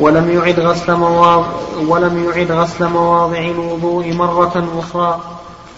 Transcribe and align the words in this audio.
ولم 0.00 0.30
يعد 0.30 0.60
غسل 0.60 0.94
مواضع 0.94 1.46
ولم 1.88 2.24
يعد 2.24 2.52
غسل 2.52 2.88
مواضع 2.88 3.38
الوضوء 3.38 4.12
مرة 4.14 4.68
أخرى. 4.78 5.20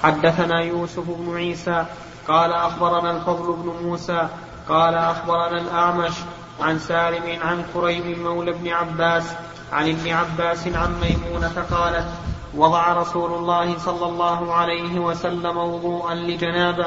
حدثنا 0.03 0.61
يوسف 0.61 1.05
بن 1.07 1.37
عيسى 1.37 1.85
قال 2.29 2.53
أخبرنا 2.53 3.11
الفضل 3.11 3.53
بن 3.53 3.73
موسى 3.85 4.29
قال 4.69 4.95
أخبرنا 4.95 5.61
الأعمش 5.61 6.13
عن 6.61 6.79
سالم 6.79 7.39
عن 7.43 7.65
كريم 7.75 8.23
مولى 8.25 8.51
ابن 8.51 8.69
عباس 8.69 9.25
عن 9.73 9.89
ابن 9.89 10.11
عباس 10.11 10.67
عن 10.67 10.95
ميمونة 11.01 11.67
قالت 11.71 12.07
وضع 12.55 12.93
رسول 12.93 13.33
الله 13.33 13.79
صلى 13.79 14.07
الله 14.07 14.55
عليه 14.55 14.99
وسلم 14.99 15.57
وضوءا 15.57 16.15
لجنابة 16.15 16.87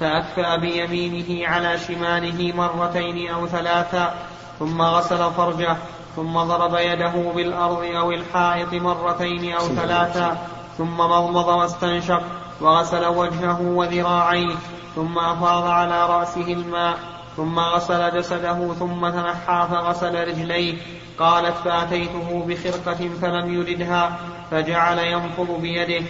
فأكفأ 0.00 0.56
بيمينه 0.56 1.48
على 1.48 1.78
شماله 1.78 2.52
مرتين 2.56 3.30
أو 3.30 3.46
ثلاثا 3.46 4.14
ثم 4.58 4.82
غسل 4.82 5.30
فرجه. 5.36 5.76
ثم 6.16 6.32
ضرب 6.32 6.74
يده 6.74 7.32
بالأرض 7.34 7.84
أو 7.84 8.10
الحائط 8.10 8.72
مرتين 8.72 9.52
أو 9.52 9.68
ثلاثا 9.68 10.46
ثم 10.78 10.96
مضمض 10.96 11.48
واستنشق 11.48 12.22
وغسل 12.60 13.06
وجهه 13.06 13.60
وذراعيه 13.62 14.54
ثم 14.94 15.18
أفاض 15.18 15.66
على 15.66 16.06
رأسه 16.06 16.52
الماء 16.52 16.96
ثم 17.36 17.58
غسل 17.58 18.18
جسده 18.18 18.74
ثم 18.78 19.08
تنحى 19.08 19.66
فغسل 19.70 20.28
رجليه. 20.28 20.74
قالت 21.18 21.54
فأتيته 21.64 22.44
بخرقة 22.48 23.10
فلم 23.22 23.54
يردها 23.54 24.18
فجعل 24.50 24.98
ينفض 24.98 25.60
بيده. 25.60 26.04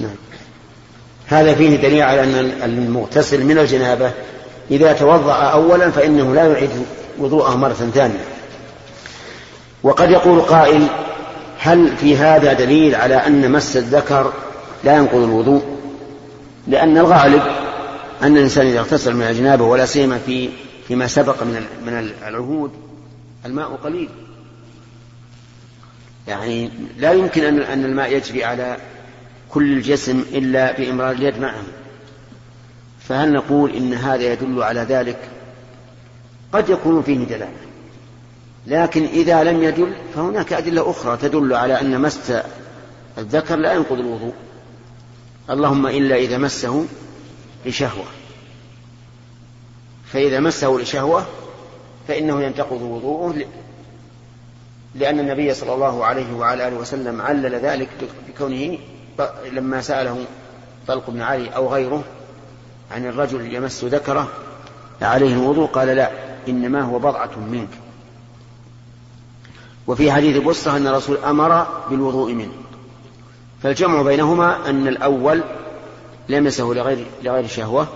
نعم. 0.00 0.16
هذا 1.26 1.54
فيه 1.54 1.76
دليل 1.76 2.02
على 2.02 2.22
أن 2.22 2.34
المغتسل 2.62 3.44
من 3.44 3.58
الجنابة 3.58 4.12
إذا 4.70 4.92
توضأ 4.92 5.34
أولا 5.34 5.90
فإنه 5.90 6.34
لا 6.34 6.46
يعيد 6.46 6.70
وضوءه 7.18 7.56
مرة 7.56 7.72
ثانية. 7.72 8.24
وقد 9.82 10.10
يقول 10.10 10.40
قائل 10.40 10.86
هل 11.58 11.96
في 11.96 12.16
هذا 12.16 12.52
دليل 12.52 12.94
على 12.94 13.14
أن 13.14 13.52
مس 13.52 13.76
الذكر 13.76 14.32
لا 14.84 14.96
ينقض 14.96 15.22
الوضوء؟ 15.22 15.62
لأن 16.66 16.98
الغالب 16.98 17.42
أن 18.22 18.36
الإنسان 18.36 18.66
إذا 18.66 18.78
اغتسل 18.78 19.14
من 19.14 19.22
الجنابة 19.22 19.64
ولا 19.64 19.86
سيما 19.86 20.18
في 20.26 20.50
فيما 20.88 21.06
سبق 21.06 21.42
من 21.42 21.66
من 21.86 22.12
العهود 22.28 22.70
الماء 23.46 23.68
قليل. 23.84 24.08
يعني 26.28 26.70
لا 26.98 27.12
يمكن 27.12 27.44
أن 27.60 27.84
الماء 27.84 28.12
يجري 28.12 28.44
على 28.44 28.76
كل 29.50 29.72
الجسم 29.72 30.24
إلا 30.32 30.72
بإمرار 30.72 31.10
اليد 31.10 31.40
معه. 31.40 31.62
فهل 33.08 33.32
نقول 33.32 33.76
إن 33.76 33.94
هذا 33.94 34.32
يدل 34.32 34.62
على 34.62 34.80
ذلك؟ 34.80 35.18
قد 36.52 36.68
يكون 36.68 37.02
فيه 37.02 37.18
دلالة. 37.18 37.48
لكن 38.66 39.04
إذا 39.04 39.44
لم 39.44 39.62
يدل 39.62 39.94
فهناك 40.14 40.52
أدلة 40.52 40.90
أخرى 40.90 41.16
تدل 41.16 41.54
على 41.54 41.80
أن 41.80 42.00
مس 42.00 42.32
الذكر 43.18 43.56
لا 43.56 43.72
ينقض 43.72 43.98
الوضوء. 43.98 44.34
اللهم 45.50 45.86
إلا 45.86 46.16
إذا 46.16 46.38
مسه 46.38 46.84
لشهوة. 47.66 48.04
فإذا 50.14 50.40
مسه 50.40 50.78
لشهوة 50.80 51.26
فإنه 52.08 52.42
ينتقض 52.42 52.82
وضوءه 52.82 53.46
لأن 54.94 55.20
النبي 55.20 55.54
صلى 55.54 55.74
الله 55.74 56.04
عليه 56.04 56.34
وعلى 56.34 56.68
آله 56.68 56.76
وسلم 56.76 57.20
علل 57.20 57.54
ذلك 57.54 57.88
بكونه 58.28 58.78
لما 59.52 59.80
سأله 59.80 60.24
طلق 60.86 61.10
بن 61.10 61.20
علي 61.20 61.48
أو 61.48 61.68
غيره 61.68 62.04
عن 62.90 63.06
الرجل 63.06 63.54
يمس 63.54 63.84
ذكره 63.84 64.28
عليه 65.02 65.34
الوضوء 65.34 65.66
قال 65.66 65.88
لا 65.88 66.10
إنما 66.48 66.82
هو 66.82 66.98
بضعة 66.98 67.38
منك. 67.50 67.68
وفي 69.86 70.12
حديث 70.12 70.36
بصرة 70.36 70.76
أن 70.76 70.86
الرسول 70.86 71.16
أمر 71.16 71.66
بالوضوء 71.90 72.32
منه. 72.32 72.52
فالجمع 73.62 74.02
بينهما 74.02 74.70
أن 74.70 74.88
الأول 74.88 75.42
لمسه 76.28 76.64
لغير, 76.64 77.06
لغير 77.22 77.46
شهوة 77.46 77.88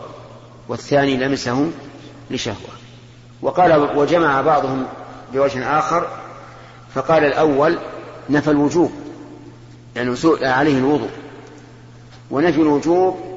والثاني 0.69 1.17
لمسه 1.17 1.71
لشهوة. 2.31 2.79
وقال 3.43 3.97
وجمع 3.97 4.41
بعضهم 4.41 4.87
بوجه 5.33 5.79
آخر 5.79 6.09
فقال 6.95 7.25
الأول 7.25 7.79
نفى 8.31 8.51
الوجوب 8.51 8.93
يعني 9.97 10.17
عليه 10.43 10.79
الوضوء. 10.79 11.11
ونفي 12.31 12.61
الوجوب 12.61 13.28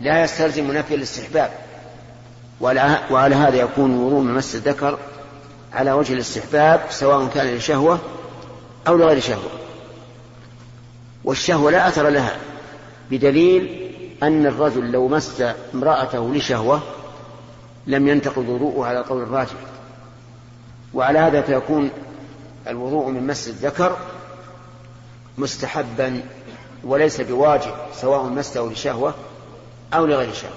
لا 0.00 0.22
يستلزم 0.24 0.72
نفي 0.72 0.94
الاستحباب. 0.94 1.50
وعلى 3.10 3.34
هذا 3.34 3.56
يكون 3.56 3.90
من 4.24 4.34
مس 4.34 4.54
الذكر 4.54 4.98
على 5.72 5.92
وجه 5.92 6.12
الاستحباب 6.12 6.80
سواء 6.90 7.28
كان 7.34 7.56
لشهوة 7.56 7.98
أو 8.88 8.96
لغير 8.96 9.20
شهوة. 9.20 9.50
والشهوة 11.24 11.70
لا 11.70 11.88
أثر 11.88 12.08
لها 12.08 12.36
بدليل 13.10 13.92
أن 14.22 14.46
الرجل 14.46 14.90
لو 14.92 15.08
مس 15.08 15.42
امرأته 15.74 16.34
لشهوة 16.34 16.82
لم 17.86 18.08
ينتقض 18.08 18.48
وضوءه 18.48 18.86
على 18.86 18.98
قول 18.98 19.22
الراجح. 19.22 19.56
وعلى 20.94 21.18
هذا 21.18 21.42
فيكون 21.42 21.90
الوضوء 22.68 23.08
من 23.08 23.26
مس 23.26 23.48
الذكر 23.48 23.96
مستحبا 25.38 26.22
وليس 26.84 27.20
بواجب 27.20 27.72
سواء 28.00 28.22
مسه 28.22 28.60
لشهوة 28.72 29.14
أو 29.94 30.06
لغير 30.06 30.32
شهوة 30.32 30.54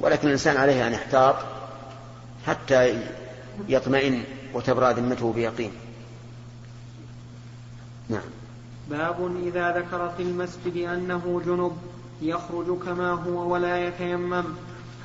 ولكن 0.00 0.26
الإنسان 0.26 0.56
عليه 0.56 0.86
أن 0.86 0.92
يحتاط 0.92 1.36
حتى 2.46 3.02
يطمئن 3.68 4.24
وتبرأ 4.54 4.92
ذمته 4.92 5.32
بيقين. 5.32 5.72
نعم. 8.08 8.20
باب 8.90 9.36
إذا 9.46 9.78
ذكر 9.78 10.12
في 10.16 10.22
المسجد 10.22 10.76
أنه 10.76 11.42
جنب 11.46 11.76
يخرج 12.22 12.78
كما 12.78 13.10
هو 13.10 13.52
ولا 13.52 13.86
يتيمم. 13.86 14.44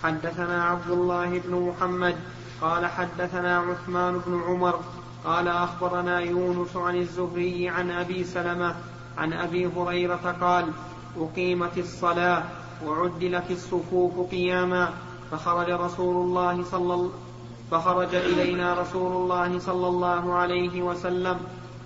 حدثنا 0.03 0.63
عبد 0.63 0.91
الله 0.91 1.39
بن 1.39 1.55
محمد 1.55 2.15
قال 2.61 2.85
حدثنا 2.85 3.57
عثمان 3.59 4.21
بن 4.27 4.41
عمر 4.47 4.79
قال 5.25 5.47
أخبرنا 5.47 6.19
يونس 6.19 6.75
عن 6.75 6.95
الزهري 6.95 7.69
عن 7.69 7.91
أبي 7.91 8.23
سلمة 8.23 8.75
عن 9.17 9.33
أبي 9.33 9.65
هريرة 9.65 10.35
قال 10.41 10.65
أقيمت 11.17 11.77
الصلاة 11.77 12.43
وعدلت 12.87 13.51
الصفوف 13.51 14.31
قياما 14.31 14.89
فخرج 15.31 15.69
رسول 15.69 16.15
الله 16.25 16.63
صلى 16.63 17.09
فخرج 17.71 18.15
إلينا 18.15 18.81
رسول 18.81 19.11
الله 19.11 19.59
صلى 19.59 19.87
الله 19.87 20.33
عليه 20.33 20.81
وسلم 20.81 21.37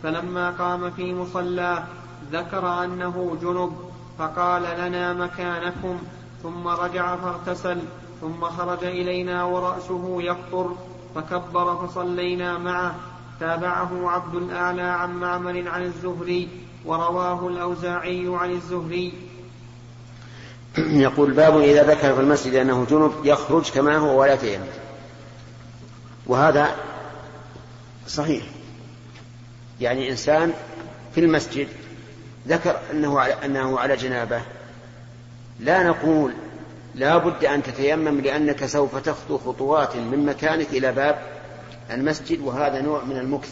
فلما 0.04 0.50
قام 0.50 0.92
في 0.92 1.14
مصلاه 1.14 1.84
ذكر 2.32 2.84
أنه 2.84 3.38
جنب 3.42 3.72
فقال 4.20 4.64
لنا 4.64 5.14
مكانكم 5.14 5.98
ثم 6.44 6.68
رجع 6.68 7.16
فاغتسل 7.16 7.80
ثم 8.22 8.46
خرج 8.46 8.84
إلينا 8.84 9.44
ورأسه 9.44 10.22
يقطر 10.22 10.76
فكبر 11.16 11.76
فصلينا 11.76 12.58
معه. 12.58 12.96
تابعه 13.40 14.10
عبد 14.10 14.36
الأعلى 14.36 14.82
عن 14.82 15.20
معمر 15.20 15.70
عن 15.70 15.84
الزهري 15.84 16.48
ورواه 16.86 17.48
الأوزاعي 17.48 18.28
عن 18.28 18.52
الزهري. 18.52 19.14
يقول 20.78 21.32
باب 21.32 21.62
إذا 21.62 21.84
ذكر 21.84 22.14
في 22.14 22.22
المسجد 22.22 22.54
أنه 22.54 22.86
جنب 22.90 23.12
يخرج 23.24 23.72
كما 23.72 23.98
هو 23.98 24.22
ولا 24.22 24.34
يتيمم 24.34 24.66
وهذا 26.28 26.76
صحيح. 28.08 28.44
يعني 29.82 30.12
إنسان 30.12 30.54
في 31.16 31.22
المسجد 31.22 31.68
ذكر 32.48 32.80
أنه 32.92 33.20
على, 33.20 33.34
أنه 33.46 33.80
على 33.80 33.96
جنابة. 33.96 34.42
لا 35.60 35.84
نقول 35.84 36.34
لا 36.96 37.18
بد 37.18 37.46
أن 37.46 37.64
تتيمم 37.64 38.22
لأنك 38.22 38.66
سوف 38.66 38.96
تخطو 38.96 39.38
خطوات 39.38 39.96
من 39.96 40.26
مكانك 40.26 40.68
إلى 40.70 40.92
باب 40.92 41.22
المسجد 41.92 42.40
وهذا 42.42 42.82
نوع 42.82 43.04
من 43.04 43.18
المكث. 43.18 43.52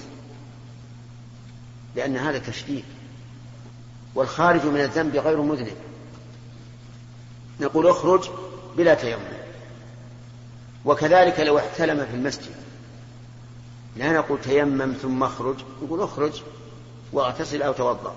لأن 1.96 2.18
هذا 2.18 2.38
تشديد. 2.38 2.84
والخارج 4.16 4.66
من 4.66 4.80
الذنب 4.80 5.16
غير 5.16 5.42
مذنب. 5.42 5.76
نقول 7.60 7.88
اخرج 7.88 8.30
بلا 8.78 8.94
تيمم. 8.94 9.44
وكذلك 10.86 11.40
لو 11.40 11.58
احتلم 11.58 12.06
في 12.06 12.16
المسجد. 12.16 12.56
لا 13.98 14.14
نقول 14.14 14.42
تيمم 14.42 14.94
ثم 14.94 15.24
اخرج 15.24 15.56
نقول 15.84 16.02
اخرج 16.02 16.42
واغتسل 17.14 17.62
أو 17.62 17.74
توضأ. 17.74 18.16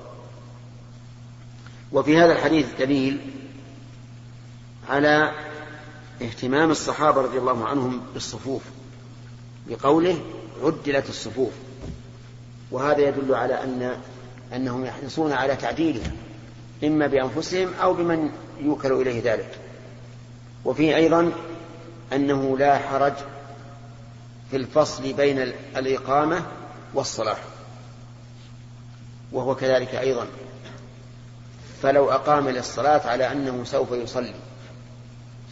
وفي 1.92 2.18
هذا 2.18 2.32
الحديث 2.32 2.66
دليل 2.78 3.20
على 4.88 5.32
اهتمام 6.22 6.70
الصحابة 6.70 7.20
رضي 7.20 7.38
الله 7.38 7.64
عنهم 7.64 8.00
بالصفوف. 8.14 8.62
بقوله 9.68 10.20
عدلت 10.62 11.08
الصفوف. 11.08 11.52
وهذا 12.70 13.08
يدل 13.08 13.34
على 13.34 13.64
أن 13.64 14.00
أنهم 14.54 14.84
يحرصون 14.84 15.32
على 15.32 15.56
تعديلها. 15.56 16.12
إما 16.84 17.06
بأنفسهم 17.06 17.74
أو 17.74 17.94
بمن 17.94 18.30
يوكل 18.60 18.92
إليه 18.92 19.32
ذلك. 19.32 19.58
وفيه 20.64 20.96
أيضا 20.96 21.32
أنه 22.12 22.58
لا 22.58 22.78
حرج 22.78 23.12
في 24.50 24.56
الفصل 24.56 25.12
بين 25.12 25.38
الإقامة 25.76 26.42
والصلاح 26.94 27.38
وهو 29.32 29.54
كذلك 29.54 29.94
أيضا. 29.94 30.26
فلو 31.82 32.10
أقام 32.10 32.48
للصلاة 32.48 33.08
على 33.08 33.32
أنه 33.32 33.64
سوف 33.64 33.92
يصلي 33.92 34.34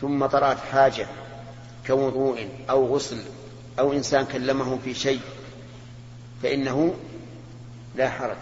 ثم 0.00 0.26
طرأت 0.26 0.58
حاجة 0.72 1.06
كوضوء 1.86 2.48
أو 2.70 2.94
غسل 2.94 3.22
أو 3.78 3.92
إنسان 3.92 4.24
كلمه 4.24 4.78
في 4.84 4.94
شيء 4.94 5.20
فإنه 6.42 6.94
لا 7.96 8.10
حرج 8.10 8.36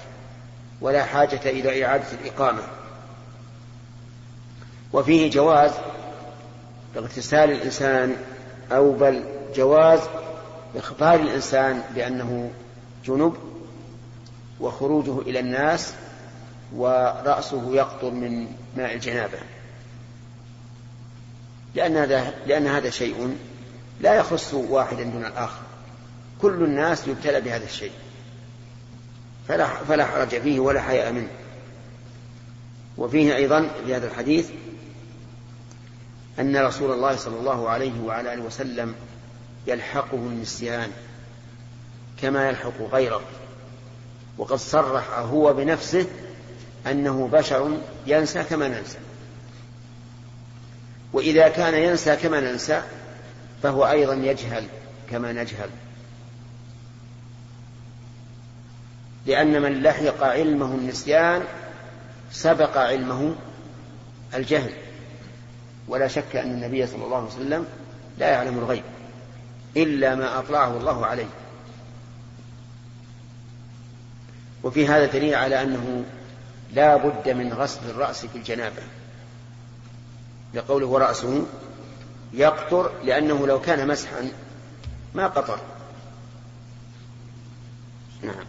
ولا 0.81 1.05
حاجة 1.05 1.41
إلى 1.50 1.87
إعادة 1.87 2.12
الإقامة. 2.12 2.62
وفيه 4.93 5.31
جواز 5.31 5.71
اغتسال 6.97 7.50
الإنسان 7.50 8.17
أو 8.73 8.93
بل 8.93 9.25
جواز 9.55 10.00
إخبار 10.77 11.15
الإنسان 11.15 11.83
بأنه 11.94 12.50
جنب 13.05 13.35
وخروجه 14.61 15.19
إلى 15.19 15.41
الناس 15.41 15.94
ورأسه 16.77 17.75
يقطر 17.75 18.11
من 18.11 18.47
ماء 18.77 18.94
الجنابة. 18.94 19.39
لأن 21.75 21.97
هذا 21.97 22.35
لأن 22.47 22.67
هذا 22.67 22.91
شيء 22.91 23.37
لا 24.00 24.15
يخص 24.15 24.55
واحدا 24.55 25.03
دون 25.03 25.25
الآخر. 25.25 25.61
كل 26.43 26.65
الناس 26.65 27.09
يبتلى 27.09 27.41
بهذا 27.41 27.65
الشيء. 27.65 27.93
فلا 29.49 29.67
فلا 29.67 30.06
حرج 30.06 30.29
فيه 30.29 30.61
ولا 30.61 30.81
حياء 30.81 31.12
منه. 31.12 31.29
وفيه 33.03 33.37
أيضا 33.37 33.71
في 33.87 33.95
هذا 33.95 34.07
الحديث 34.07 34.49
أن 36.41 36.57
رسول 36.57 36.93
الله 36.93 37.17
صلى 37.17 37.37
الله 37.37 37.69
عليه 37.69 38.01
وعلى 38.01 38.35
آله 38.35 38.43
وسلم 38.43 38.95
يلحقه 39.67 40.17
النسيان 40.17 40.91
كما 42.23 42.49
يلحق 42.49 42.83
غيره 42.93 43.23
وقد 44.39 44.57
صرح 44.57 45.19
هو 45.19 45.53
بنفسه 45.53 46.07
أنه 46.87 47.29
بشر 47.33 47.79
ينسى 48.07 48.45
كما 48.45 48.69
ننسى. 48.69 48.99
وإذا 51.13 51.49
كان 51.49 51.75
ينسى 51.75 52.17
كما 52.17 52.41
ننسى 52.41 52.83
فهو 53.63 53.87
أيضا 53.87 54.15
يجهل 54.15 54.65
كما 55.11 55.33
نجهل. 55.33 55.71
لأن 59.27 59.63
من 59.63 59.83
لحق 59.83 60.23
علمه 60.23 60.67
النسيان 60.67 61.43
سبق 62.32 62.76
علمه 62.79 63.34
الجهل. 64.34 64.73
ولا 65.88 66.08
شك 66.08 66.37
أن 66.37 66.50
النبي 66.50 66.87
صلى 66.87 67.05
الله 67.05 67.17
عليه 67.17 67.26
وسلم 67.26 67.67
لا 68.19 68.31
يعلم 68.31 68.58
الغيب 68.58 68.82
إلا 69.76 70.14
ما 70.14 70.38
أطلعه 70.38 70.76
الله 70.76 71.06
عليه. 71.06 71.29
وفي 74.62 74.88
هذا 74.88 75.06
دليل 75.06 75.34
على 75.34 75.62
أنه 75.62 76.05
لا 76.73 76.96
بد 76.96 77.29
من 77.29 77.52
غسل 77.52 77.90
الرأس 77.90 78.26
في 78.26 78.38
الجنابة. 78.38 78.82
لقوله 80.55 80.87
ورأسه 80.87 81.46
يقطر 82.32 82.93
لأنه 83.05 83.46
لو 83.46 83.61
كان 83.61 83.88
مسحا 83.88 84.29
ما 85.14 85.26
قطر. 85.26 85.58
نعم. 88.23 88.44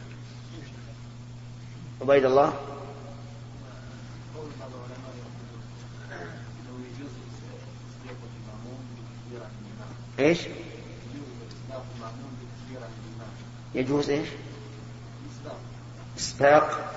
عبيد 2.02 2.26
الله؟ 2.26 2.54
إيش؟ 10.20 10.40
يجوز 13.76 14.10
إيش؟ 14.10 14.28
إسباق 16.18 16.94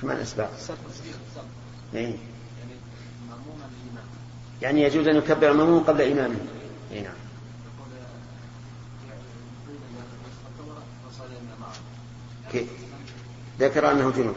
شو 0.00 0.06
معنى 0.06 0.22
إسباق؟ 0.22 0.50
إيه؟ 1.94 2.16
يعني 4.62 4.82
يجوز 4.82 5.08
أن 5.08 5.16
يكبر 5.16 5.50
المأموم 5.50 5.82
قبل 5.82 6.02
إمامه 6.02 6.38
اي 6.92 7.00
نعم 7.00 7.12
كيف؟ 12.52 12.68
ذكر 13.60 13.92
أنه 13.92 14.10
جنوب 14.10 14.36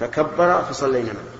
فكبر 0.00 0.62
فصلينا 0.62 1.12
معه 1.12 1.38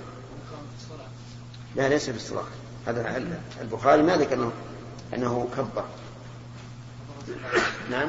لا 1.76 1.88
ليس 1.88 2.10
في 2.10 2.16
الصلاة 2.16 2.44
هذا 2.86 3.40
البخاري 3.60 4.02
ما 4.02 4.16
ذكر 4.16 4.34
أنه 4.34 4.52
أنه 5.14 5.49
كبر. 5.56 5.84
نعم. 7.90 8.08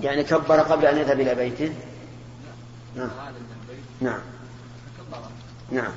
يعني 0.00 0.24
كبر 0.24 0.60
قبل 0.60 0.86
أن 0.86 0.96
يذهب 0.98 1.20
إلى 1.20 1.34
بيته؟ 1.34 1.72
نعم. 2.96 3.10
نعم. 4.00 4.20
نعم. 5.70 5.92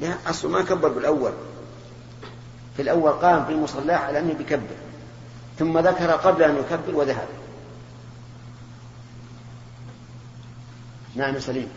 لا 0.00 0.14
أصله 0.26 0.50
ما 0.50 0.62
كبر 0.62 0.88
بالأول. 0.88 1.32
في 2.76 2.82
الأول 2.82 3.12
قام 3.12 3.46
في 3.46 3.52
المصلى 3.52 3.92
على 3.92 4.18
أنه 4.18 4.32
بيكبر. 4.32 4.76
ثم 5.58 5.78
ذكر 5.78 6.10
قبل 6.10 6.42
أن 6.42 6.56
يكبر 6.56 6.94
وذهب. 6.94 7.28
نعم 11.16 11.38
سليم. 11.38 11.68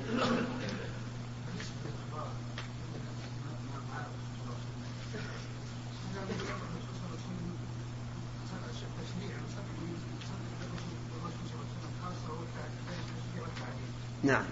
نعم. 14.23 14.43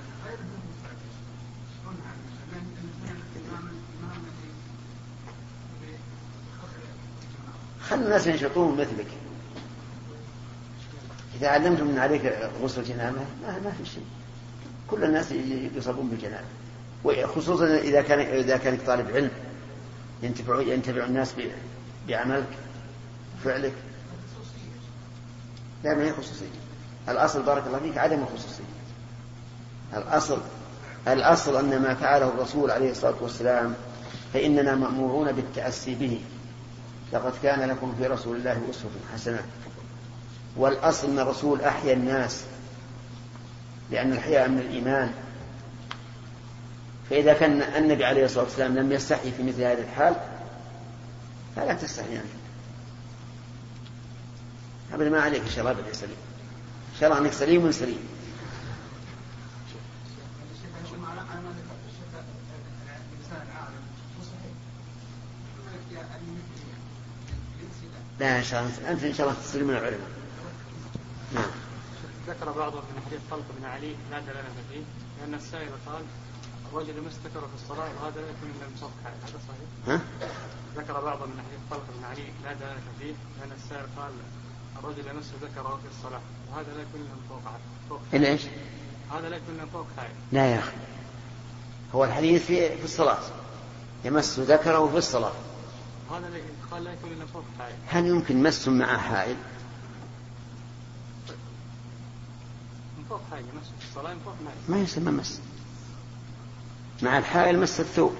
خل 7.82 7.96
الناس 7.96 8.28
ينشطون 8.28 8.78
مثلك. 8.78 9.08
إذا 11.36 11.48
علمتم 11.48 11.88
من 11.88 12.00
عليك 12.00 12.26
غسل 12.62 12.82
الجنابة 12.82 13.20
ما, 13.42 13.60
ما 13.64 13.72
في 13.72 13.86
شيء. 13.86 14.06
كل 14.88 15.04
الناس 15.04 15.32
يصابون 15.76 16.10
بالجنابة. 16.10 16.48
وخصوصا 17.04 17.78
إذا 17.78 18.02
كان 18.02 18.20
إذا 18.20 18.58
كانك 18.58 18.82
طالب 18.88 19.12
علم 19.12 19.32
ينتفع 20.24 20.62
ينتفع 20.62 21.06
الناس 21.06 21.34
بعملك 22.08 22.58
فعلك. 23.44 23.74
لا 25.84 25.96
ما 25.96 26.04
هي 26.04 26.13
خصوصية. 26.13 26.46
الأصل 27.10 27.44
بارك 27.44 27.68
الله 27.68 27.80
فيك 27.80 27.98
عدم 27.98 28.20
الخصوصية. 28.20 28.63
الأصل 29.93 30.38
الأصل 31.07 31.55
أن 31.55 31.81
ما 31.81 31.95
فعله 31.95 32.27
الرسول 32.27 32.71
عليه 32.71 32.91
الصلاة 32.91 33.15
والسلام 33.21 33.74
فإننا 34.33 34.75
مأمورون 34.75 35.31
بالتأسي 35.31 35.95
به. 35.95 36.21
لقد 37.13 37.33
كان 37.43 37.69
لكم 37.69 37.95
في 37.98 38.07
رسول 38.07 38.38
الله 38.38 38.62
أسوة 38.69 38.91
حسنة. 39.13 39.43
والأصل 40.57 41.10
أن 41.10 41.19
الرسول 41.19 41.62
أحيا 41.62 41.93
الناس 41.93 42.43
لأن 43.91 44.13
الحياء 44.13 44.50
من 44.50 44.60
الإيمان. 44.60 45.12
فإذا 47.10 47.33
كان 47.33 47.62
النبي 47.62 48.05
عليه 48.05 48.25
الصلاة 48.25 48.43
والسلام 48.43 48.77
لم 48.77 48.91
يستحي 48.91 49.31
في 49.31 49.43
مثل 49.43 49.62
هذه 49.62 49.81
الحال 49.81 50.15
فلا 51.55 51.74
تستحي 51.74 52.15
أنت 52.15 52.24
أبدا 54.93 55.10
ما 55.10 55.21
عليك 55.21 55.41
إن 55.41 55.50
شاء 55.50 55.71
الله 55.71 55.83
سليم. 55.91 56.15
إن 56.93 57.00
شاء 57.00 57.10
الله 57.10 57.21
أنك 57.21 57.33
سليم 57.33 57.71
سليم 57.71 58.11
لا 68.22 68.38
إن 68.38 68.44
شاء 68.44 68.62
الله 68.62 68.92
أنت 68.92 69.04
إن 69.04 69.13
شاء 69.13 69.28
الله 69.28 69.40
تصير 69.42 69.63
من 69.63 69.70
العلماء. 69.70 70.12
نعم. 71.36 71.51
ذكر 72.28 72.51
بعضهم 72.51 72.84
من 72.96 73.01
حديث 73.06 73.20
طلق 73.32 73.46
بن 73.60 73.66
علي 73.66 73.96
لا 74.12 74.20
دلالة 74.20 74.50
فيه 74.70 74.84
لأن 75.20 75.34
السائل 75.34 75.70
قال 75.88 76.04
الرجل 76.72 77.01
ما 77.01 77.10
استكر 77.10 77.42
في 77.42 77.56
الصلاة 77.63 77.90
وهذا 78.01 78.22
لا 78.22 78.28
يكون 78.28 78.50
من 78.50 78.75
صفحة 78.82 79.10
هذا 79.10 79.40
صحيح؟ 79.48 79.70
ها؟ 79.88 80.01
ذكر 80.75 81.01
بعضهم 81.01 81.30
من 81.30 81.44
حديث 81.48 81.60
طلق 81.72 81.86
بن 81.98 82.04
علي 82.06 82.28
لا 82.44 82.54
دلالة 82.54 82.82
فيه 83.00 83.13
لأن 83.40 83.51
السائل 83.63 83.86
قال 83.98 84.12
الرجل 84.80 85.08
يمس 85.08 85.32
ذكره 85.42 85.80
في 85.84 85.98
الصلاة 85.98 86.22
وهذا 86.51 86.74
لا 86.75 86.82
يكون 86.82 87.01
من 87.01 87.22
فوق 87.30 87.42
فوق 87.90 88.01
إلا 88.13 88.28
إيش؟ 88.28 88.42
هذا 89.12 89.30
لا 89.30 89.36
يكون 89.36 89.56
من 89.56 89.70
فوق 89.74 89.86
حائل. 89.98 90.16
لا 90.32 90.46
يا 90.46 90.60
أخي. 90.60 90.78
هو 91.96 92.04
الحديث 92.04 92.46
في 92.46 92.78
في 92.78 92.86
الصلاة. 92.86 93.20
يمس 94.06 94.40
ذكره 94.40 94.88
في 94.88 94.98
الصلاة. 94.98 95.34
هذا 96.12 96.30
قال 96.72 96.84
لا 96.84 96.94
يكون 96.94 97.12
إلا 97.12 97.25
فوق 97.25 97.44
حائل. 97.60 97.75
هل 97.88 98.06
يمكن 98.06 98.44
مس 98.44 98.68
مع 98.68 98.98
حائل؟ 98.98 99.36
من 102.98 103.04
فوق 103.10 103.22
حائل 103.32 103.44
في 103.44 103.88
الصلاة 103.90 104.13
من 104.13 104.20
فوق 104.25 104.34
ما 104.70 104.82
يسمى 104.82 105.12
مس. 105.12 105.40
مع 107.01 107.18
الحائل 107.18 107.60
مس 107.60 107.80
الثوب. 107.80 108.16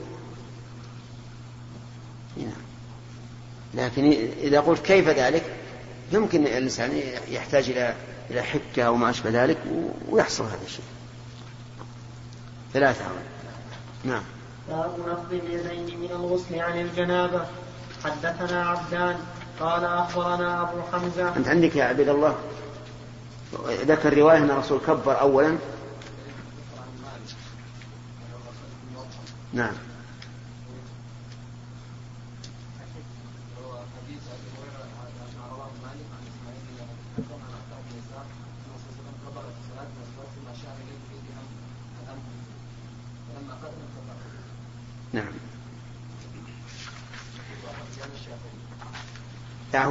نعم. 2.38 2.62
لكن 3.74 4.04
إذا 4.38 4.60
قلت 4.60 4.86
كيف 4.86 5.08
ذلك؟ 5.08 5.58
يمكن 6.12 6.42
الإنسان 6.42 7.02
يحتاج 7.28 7.70
إلى 7.70 7.96
إلى 8.30 8.42
حكة 8.42 8.84
أو 8.84 8.96
ما 8.96 9.10
أشبه 9.10 9.30
ذلك 9.30 9.58
ويحصل 10.10 10.44
هذا 10.44 10.64
الشيء. 10.66 10.86
ثلاثة. 12.74 13.06
نعم. 14.04 14.24
باب 14.70 15.00
نفض 15.00 15.34
اليدين 15.34 16.00
من 16.00 16.12
الغسل 16.12 16.60
عن 16.60 16.82
الجنابة. 16.82 17.48
حدثنا 18.04 18.70
عبدان 18.70 19.16
قال 19.60 19.86
أخبرنا 19.86 20.62
أبو 20.62 20.82
حمزة. 20.92 21.38
أنت 21.38 21.48
عندك 21.48 21.76
يا 21.76 21.84
عبد 21.84 22.10
الله 22.10 22.36
ذكر 23.68 24.18
رواية 24.18 24.38
أن 24.38 24.50
الرسول 24.52 24.80
كبر 24.88 25.22
أولا؟ 25.22 25.58
نعم. 29.54 29.74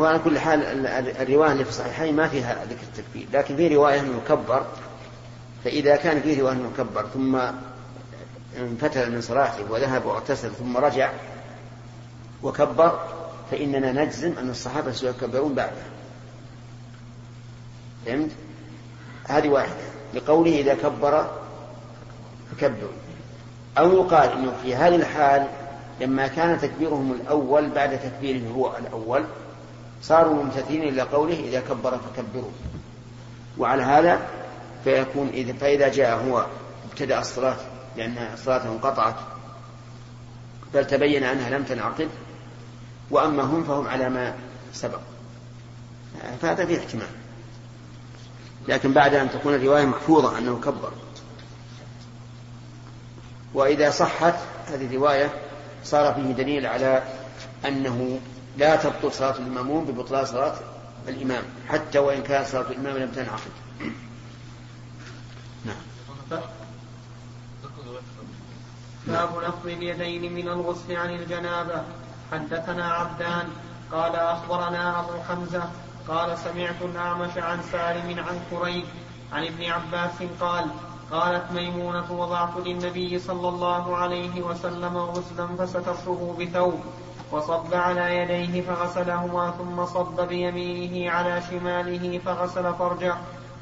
هو 0.00 0.04
على 0.07 0.19
كل 0.19 0.38
حال 0.38 0.87
الرواية 1.21 1.52
اللي 1.52 1.64
في 1.64 1.71
الصحيحين 1.71 2.16
ما 2.16 2.28
فيها 2.28 2.64
ذكر 2.64 2.83
التكبير 2.83 3.26
لكن 3.33 3.57
في 3.57 3.75
رواية 3.75 4.00
أنه 4.00 4.21
كبر 4.28 4.66
فإذا 5.64 5.97
كان 5.97 6.21
في 6.21 6.40
رواية 6.40 6.52
أنه 6.52 6.71
كبر 6.78 7.07
ثم 7.14 7.38
انفتل 8.59 9.12
من 9.12 9.21
صلاته 9.21 9.73
وذهب 9.73 10.07
واغتسل 10.07 10.50
ثم 10.50 10.76
رجع 10.76 11.11
وكبر 12.42 13.00
فإننا 13.50 14.04
نجزم 14.04 14.33
أن 14.38 14.50
الصحابة 14.50 14.92
سيكبرون 14.92 15.54
بعده. 15.54 15.83
فهمت؟ 18.07 18.30
هذه 19.28 19.49
واحدة. 19.49 19.90
لقوله 20.14 20.61
إذا 20.61 20.75
كبر 20.75 21.30
فكبروا 22.50 22.92
أو 23.78 23.92
يقال 23.92 24.33
أنه 24.33 24.52
في 24.62 24.75
هذه 24.75 24.97
الحال 24.97 25.47
لما 26.00 26.26
كان 26.26 26.61
تكبيرهم 26.61 27.12
الأول 27.12 27.71
بعد 27.71 28.00
تكبيره 28.00 28.49
هو 28.49 28.76
الأول 28.78 29.25
صاروا 30.02 30.42
ممتثلين 30.42 30.83
إلى 30.83 31.02
قوله 31.02 31.40
إذا 31.40 31.61
كبر 31.61 31.99
فكبروا. 31.99 32.50
وعلى 33.59 33.83
هذا 33.83 34.28
فيكون 34.85 35.28
إذا 35.28 35.52
فإذا 35.52 35.88
جاء 35.88 36.16
هو 36.16 36.47
ابتدأ 36.90 37.19
الصلاة 37.19 37.57
لأن 37.97 38.28
صلاته 38.37 38.69
انقطعت 38.69 39.14
بل 40.75 40.87
تبين 40.87 41.25
أنها 41.25 41.50
لم 41.50 41.64
تنعقد. 41.64 42.09
وأما 43.11 43.42
هم 43.42 43.64
فهم 43.64 43.88
على 43.88 44.09
ما 44.09 44.35
سبق. 44.73 45.00
فهذا 46.42 46.66
فيه 46.66 46.78
احتمال. 46.78 47.09
لكن 48.69 48.92
بعد 48.92 49.14
أن 49.14 49.30
تكون 49.30 49.54
الرواية 49.54 49.85
محفوظة 49.85 50.38
أنه 50.38 50.61
كبر. 50.61 50.92
وإذا 53.54 53.90
صحت 53.90 54.35
هذه 54.66 54.87
الرواية 54.87 55.30
صار 55.85 56.14
فيه 56.14 56.33
دليل 56.33 56.66
على 56.66 57.02
أنه 57.66 58.21
لا 58.57 58.76
تبطل 58.76 59.12
صلاة 59.12 59.38
المأموم 59.38 59.85
ببطلان 59.85 60.25
صلاة 60.25 60.54
الإمام 61.09 61.42
حتى 61.69 61.99
وإن 61.99 62.23
كانت 62.23 62.49
صلاة 62.49 62.71
الإمام 62.71 62.97
لم 62.97 63.11
تنعقد. 63.11 63.50
نعم. 65.64 65.76
باب 69.07 69.30
نفض 69.45 69.66
اليدين 69.66 70.33
من 70.33 70.49
الغسل 70.49 70.97
عن 70.97 71.14
الجنابة. 71.14 71.83
حدثنا 72.33 72.92
عبدان 72.92 73.49
قال 73.92 74.16
أخبرنا 74.16 75.00
أبو 75.00 75.23
حمزة 75.28 75.71
قال 76.09 76.38
سمعت 76.38 76.83
الأعمش 76.83 77.37
عن 77.37 77.62
سالم 77.73 78.19
عن 78.19 78.40
كريب 78.50 78.85
عن 79.33 79.47
ابن 79.47 79.64
عباس 79.64 80.23
قال 80.40 80.66
قالت 81.11 81.52
ميمونة 81.52 82.12
وضعت 82.12 82.57
للنبي 82.57 83.19
صلى 83.19 83.49
الله 83.49 83.97
عليه 83.97 84.42
وسلم 84.42 84.97
غسلا 84.97 85.47
فسترته 85.59 86.37
بثوب. 86.40 86.80
وصب 87.32 87.75
على 87.75 88.16
يديه 88.16 88.62
فغسلهما 88.62 89.54
ثم 89.58 89.87
صب 89.87 90.20
بيمينه 90.28 91.10
على 91.10 91.42
شماله 91.50 92.20
فغسل 92.25 92.75
فرجه 92.75 93.14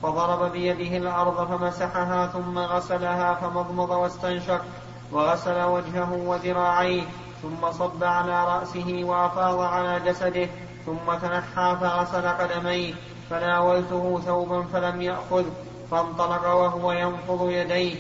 فضرب 0.03 0.53
بيده 0.53 0.97
الأرض 0.97 1.49
فمسحها 1.49 2.27
ثم 2.27 2.59
غسلها 2.59 3.35
فمضمض 3.35 3.91
واستنشق 3.91 4.65
وغسل 5.13 5.63
وجهه 5.63 6.13
وذراعيه 6.13 7.03
ثم 7.43 7.73
صب 7.73 8.05
على 8.05 8.45
رأسه 8.45 9.01
وأفاض 9.05 9.61
على 9.61 10.01
جسده 10.01 10.49
ثم 10.87 11.15
تنحى 11.23 11.77
فغسل 11.81 12.29
قدميه 12.29 12.95
فناولته 13.31 14.21
ثوبا 14.27 14.63
فلم 14.63 15.03
يأخذ 15.03 15.45
فانطلق 15.91 16.47
وهو 16.47 16.93
ينفض 16.93 17.51
يديه. 17.51 17.97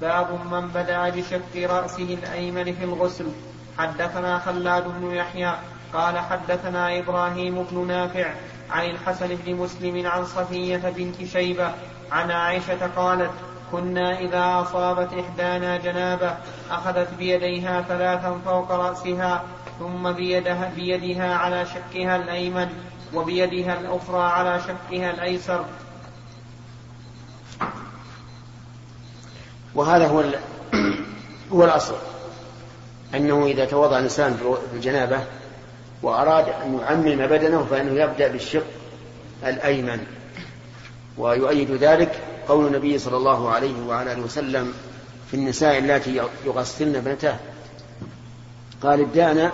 باب 0.00 0.38
من 0.50 0.68
بدأ 0.68 1.08
بشق 1.08 1.56
رأسه 1.56 2.18
الأيمن 2.22 2.74
في 2.74 2.84
الغسل. 2.84 3.26
حدثنا 3.78 4.38
خلاد 4.38 4.84
بن 5.00 5.14
يحيى 5.14 5.52
قال 5.94 6.18
حدثنا 6.18 6.98
إبراهيم 6.98 7.62
بن 7.62 7.86
نافع 7.86 8.30
عن 8.70 8.90
الحسن 8.90 9.28
بن 9.28 9.54
مسلم 9.54 10.06
عن 10.06 10.24
صفية 10.24 10.92
بنت 10.96 11.24
شيبة 11.24 11.74
عن 12.12 12.30
عائشة 12.30 12.86
قالت 12.96 13.30
كنا 13.72 14.18
إذا 14.20 14.60
أصابت 14.62 15.12
إحدانا 15.12 15.76
جنابة 15.76 16.36
أخذت 16.70 17.08
بيديها 17.18 17.82
ثلاثا 17.82 18.40
فوق 18.44 18.72
رأسها 18.72 19.42
ثم 19.78 20.12
بيدها, 20.12 20.72
بيدها 20.76 21.34
على 21.34 21.66
شقها 21.66 22.16
الأيمن 22.16 22.68
وبيدها 23.14 23.80
الأخرى 23.80 24.22
على 24.22 24.60
شقها 24.60 25.10
الأيسر. 25.10 25.64
وهذا 29.74 30.06
هو 30.08 30.24
هو 31.52 31.64
الأصل. 31.64 32.15
أنه 33.14 33.46
إذا 33.46 33.64
توضأ 33.64 33.98
الإنسان 33.98 34.36
في 34.70 34.76
الجنابة 34.76 35.20
وأراد 36.02 36.48
أن 36.48 36.78
يعمم 36.78 37.26
بدنه 37.26 37.66
فإنه 37.70 38.02
يبدأ 38.02 38.28
بالشق 38.28 38.66
الأيمن. 39.46 40.06
ويؤيد 41.18 41.70
ذلك 41.70 42.20
قول 42.48 42.66
النبي 42.66 42.98
صلى 42.98 43.16
الله 43.16 43.50
عليه 43.50 43.86
وعلى 43.88 44.12
آله 44.12 44.22
وسلم 44.22 44.74
في 45.30 45.34
النساء 45.34 45.78
اللاتي 45.78 46.22
يغسلن 46.46 46.96
ابنتاه 46.96 47.36
قال 48.82 49.00
ابدأنا 49.00 49.52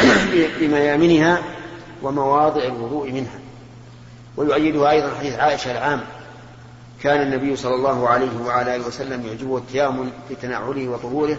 بميامنها 0.60 1.42
ومواضع 2.02 2.62
الوضوء 2.62 3.12
منها. 3.12 3.38
ويؤيدها 4.36 4.90
أيضا 4.90 5.14
حديث 5.18 5.34
عائشة 5.34 5.72
العام 5.72 6.00
كان 7.02 7.22
النبي 7.22 7.56
صلى 7.56 7.74
الله 7.74 8.08
عليه 8.08 8.40
وعلى 8.46 8.76
آله 8.76 8.86
وسلم 8.86 9.26
يعجبه 9.26 9.58
التيامن 9.58 10.10
في 10.28 10.34
تنعله 10.34 10.88
وطهوره 10.88 11.38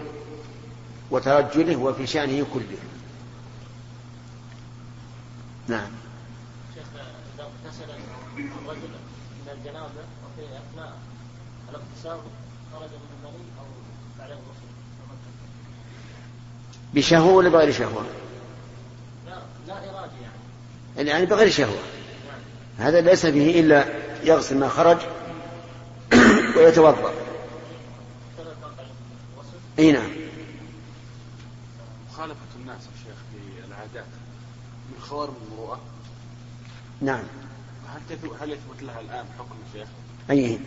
وترجله 1.10 1.76
وفي 1.76 2.06
شأنه 2.06 2.46
كله. 2.54 2.78
نعم. 5.68 5.90
شيخ 6.74 6.84
إذا 7.34 7.44
اغتسل 7.44 7.90
الرجل 8.38 8.88
من 9.40 9.48
الجنابة 9.58 9.86
وفي 9.86 10.46
أثناء 10.46 10.96
الاغتسال 11.70 12.18
خرج 12.72 12.88
من 12.90 13.10
المني 13.18 13.48
أو 13.60 13.64
بعد 14.18 14.30
الغسل؟ 14.30 14.66
بشهوة 16.94 17.32
ولا 17.34 17.48
بغير 17.48 17.72
شهوة؟ 17.72 18.06
لا 19.26 19.38
لا 19.66 19.90
إرادة 19.90 20.12
يعني. 20.96 21.10
يعني 21.10 21.26
بغير 21.26 21.50
شهوة. 21.50 21.78
نعم. 22.28 22.86
هذا 22.86 23.00
ليس 23.00 23.26
فيه 23.26 23.60
إلا 23.60 23.84
يغسل 24.24 24.58
ما 24.58 24.68
خرج 24.68 24.98
ويتوضأ. 26.56 27.12
إي 29.78 29.92
نعم 29.92 30.10
مخالفة 32.10 32.36
الناس 32.60 32.80
يا 32.80 33.04
شيخ 33.04 33.16
في 33.32 33.66
العادات 33.68 34.06
من 35.06 35.10
خوارم 35.10 35.34
المروءة؟ 35.46 35.80
نعم. 37.00 37.22
هل 37.94 38.18
هل 38.40 38.50
يثبت 38.50 38.82
لها 38.82 39.00
الآن 39.00 39.24
حكم 39.38 39.54
شيخ؟ 39.72 39.88
أي. 40.30 40.58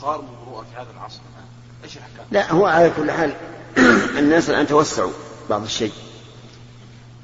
خوارم 0.00 0.24
المروءة 0.24 0.62
في 0.62 0.76
هذا 0.76 0.90
العصر 0.96 1.20
الآن 1.20 1.48
إيش 1.84 1.96
الأحكام؟ 1.96 2.26
لا 2.30 2.52
هو 2.52 2.66
على 2.66 2.90
كل 2.96 3.10
حال 3.10 3.34
الناس 4.18 4.50
الآن 4.50 4.66
توسعوا 4.66 5.12
بعض 5.50 5.62
الشيء. 5.62 5.92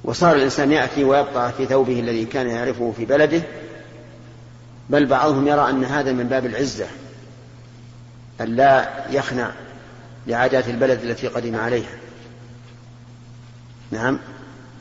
وصار 0.05 0.37
الإنسان 0.37 0.73
يأتي 0.73 1.05
ويبقى 1.05 1.53
في 1.53 1.67
ثوبه 1.67 2.01
الذي 2.01 2.25
كان 2.25 2.49
يعرفه 2.49 2.93
في 2.97 3.05
بلده 3.05 3.43
بل 4.91 5.07
بعضهم 5.07 5.49
يرى 5.49 5.71
أن 5.71 5.85
هذا 5.85 6.13
من 6.13 6.25
باب 6.25 6.47
العزة 6.47 6.87
أن 8.41 8.57
لا 8.57 9.05
يخنع 9.11 9.53
لعادات 10.27 10.69
البلد 10.69 11.05
التي 11.05 11.29
قدم 11.29 11.57
عليها. 11.57 11.99
نعم. 13.91 14.19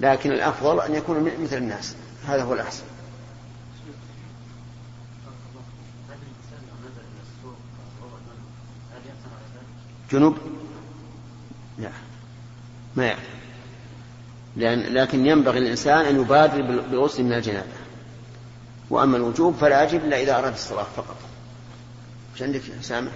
لكن 0.01 0.31
الأفضل 0.31 0.81
أن 0.81 0.95
يكون 0.95 1.31
مثل 1.43 1.57
الناس. 1.57 1.95
هذا 2.27 2.43
هو 2.43 2.53
الأحسن. 2.53 2.83
جنوب؟ 10.11 10.37
لا. 11.79 11.91
ما 12.95 13.05
يعرف. 13.05 13.29
لأن 14.55 14.79
لكن 14.79 15.25
ينبغي 15.25 15.59
الإنسان 15.59 16.05
أن 16.05 16.21
يبادر 16.21 16.61
بالغسل 16.61 17.23
من 17.23 17.33
الجنابة. 17.33 17.67
وأما 18.89 19.17
الوجوب 19.17 19.55
فلا 19.55 19.83
يجب 19.83 20.05
إلا 20.05 20.21
إذا 20.21 20.39
أراد 20.39 20.53
الصلاة 20.53 20.83
فقط. 20.83 21.17
إيش 22.33 22.41
عندك 22.41 22.61
سامح؟ 22.81 23.11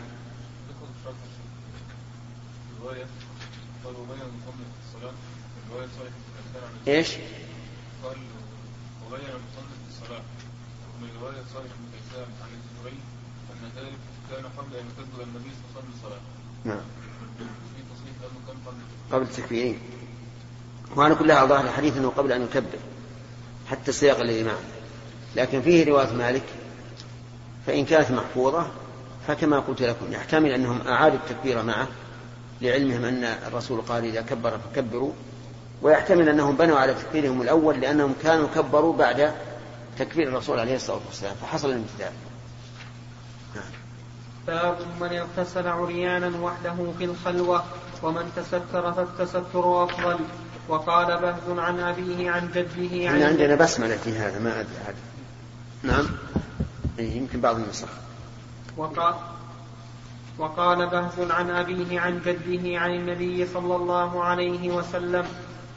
إيش؟ 6.87 7.11
قال 8.03 8.17
وغير 9.05 9.29
المصنف 9.29 9.79
الصلاة 9.89 10.21
ومن 10.95 11.09
رواية 11.21 11.43
صالح 11.53 11.71
بن 11.79 11.85
كيسان 11.93 12.27
عن 12.41 12.49
الزهري 12.59 12.99
أن 13.53 13.69
ذلك 13.77 13.97
كان 14.31 14.45
قبل 14.57 14.75
أن 14.75 14.85
يكبر 14.85 15.23
النبي 15.23 15.49
صلى 15.49 15.81
الله 15.81 16.05
عليه 16.05 16.15
وسلم. 16.15 16.21
نعم. 16.65 16.81
في 17.37 17.81
تصحيح 17.93 18.15
أنه 18.21 18.47
كان 18.47 18.57
قبل 18.67 18.77
قبل 19.11 19.23
التكبيرين. 19.23 19.79
وعلى 20.95 21.15
كل 21.15 21.33
حال 21.33 21.47
ظاهر 21.47 21.65
الحديث 21.65 21.97
أنه 21.97 22.09
قبل 22.09 22.31
أن 22.31 22.41
يكبر 22.41 22.79
حتى 23.69 23.89
السياق 23.89 24.19
الذي 24.19 24.43
معه. 24.43 24.59
لكن 25.35 25.61
فيه 25.61 25.85
رواية 25.85 26.13
مالك 26.13 26.45
فإن 27.67 27.85
كانت 27.85 28.11
محفوظة 28.11 28.67
فكما 29.27 29.59
قلت 29.59 29.81
لكم 29.81 30.13
يحتمل 30.13 30.51
أنهم 30.51 30.87
أعادوا 30.87 31.17
التكبير 31.17 31.63
معه 31.63 31.87
لعلمهم 32.61 33.05
أن 33.05 33.23
الرسول 33.23 33.81
قال 33.81 34.05
إذا 34.05 34.21
كبر 34.21 34.57
فكبروا 34.57 35.13
ويحتمل 35.81 36.29
أنهم 36.29 36.55
بنوا 36.55 36.79
على 36.79 36.93
تكبيرهم 36.93 37.41
الأول 37.41 37.79
لأنهم 37.79 38.15
كانوا 38.23 38.47
كبروا 38.55 38.97
بعد 38.97 39.31
تكبير 39.99 40.27
الرسول 40.27 40.59
عليه 40.59 40.75
الصلاة 40.75 40.99
والسلام 41.07 41.35
فحصل 41.35 41.69
الامتثال. 41.69 42.11
باب 44.47 44.77
من 45.01 45.09
اغتسل 45.13 45.67
عريانا 45.67 46.31
وحده 46.41 46.75
في 46.97 47.05
الخلوة 47.05 47.63
ومن 48.03 48.31
تستر 48.35 48.93
فالتستر 48.93 49.83
أفضل. 49.83 50.19
وقال 50.69 51.21
بهز 51.21 51.59
عن 51.59 51.79
أبيه 51.79 52.31
عن 52.31 52.49
جده 52.51 53.09
عن 53.09 53.23
عندنا 53.23 53.55
بسملة 53.55 53.97
في 53.97 54.17
هذا 54.17 54.39
ما 54.39 54.59
أدري 54.59 54.75
هذا 54.85 54.95
نعم. 55.83 56.05
إيه، 56.99 57.17
يمكن 57.17 57.41
بعض 57.41 57.55
النسخ 57.55 57.87
وقال 58.77 59.13
وقال 60.37 60.87
بهز 60.87 61.31
عن 61.31 61.49
أبيه 61.49 61.99
عن 61.99 62.21
جده 62.25 62.79
عن 62.79 62.95
النبي 62.95 63.47
صلى 63.47 63.75
الله 63.75 64.23
عليه 64.23 64.69
وسلم 64.69 65.25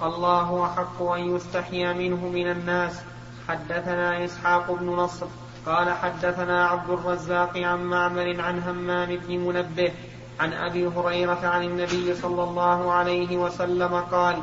الله 0.02 0.64
أحق 0.64 1.02
أن 1.02 1.36
يستحيا 1.36 1.92
منه 1.92 2.28
من 2.28 2.50
الناس. 2.50 3.00
حدثنا 3.48 4.24
إسحاق 4.24 4.72
بن 4.72 4.86
نصر 4.86 5.26
قال 5.66 5.90
حدثنا 5.90 6.66
عبد 6.66 6.90
الرزاق 6.90 7.58
عن 7.58 7.84
معمر 7.84 8.40
عن 8.40 8.62
همام 8.62 9.16
بن 9.16 9.38
منبه 9.38 9.92
عن 10.40 10.52
أبي 10.52 10.86
هريرة 10.86 11.40
عن 11.42 11.62
النبي 11.64 12.14
صلى 12.14 12.44
الله 12.44 12.92
عليه 12.92 13.36
وسلم 13.36 13.94
قال 14.12 14.36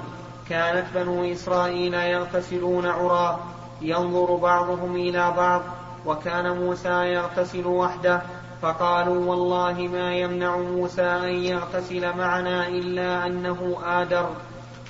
كانت 0.49 0.85
بنو 0.95 1.31
إسرائيل 1.31 1.93
يغتسلون 1.93 2.85
عرى 2.85 3.39
ينظر 3.81 4.35
بعضهم 4.35 4.95
إلى 4.95 5.33
بعض 5.37 5.61
وكان 6.05 6.57
موسى 6.57 7.13
يغتسل 7.13 7.67
وحده. 7.67 8.21
فقالوا 8.61 9.25
والله 9.25 9.89
ما 9.93 10.15
يمنع 10.15 10.57
موسى 10.57 11.01
أن 11.01 11.29
يغتسل 11.29 12.17
معنا 12.17 12.67
إلا 12.67 13.25
أنه 13.25 13.77
آدر. 13.85 14.29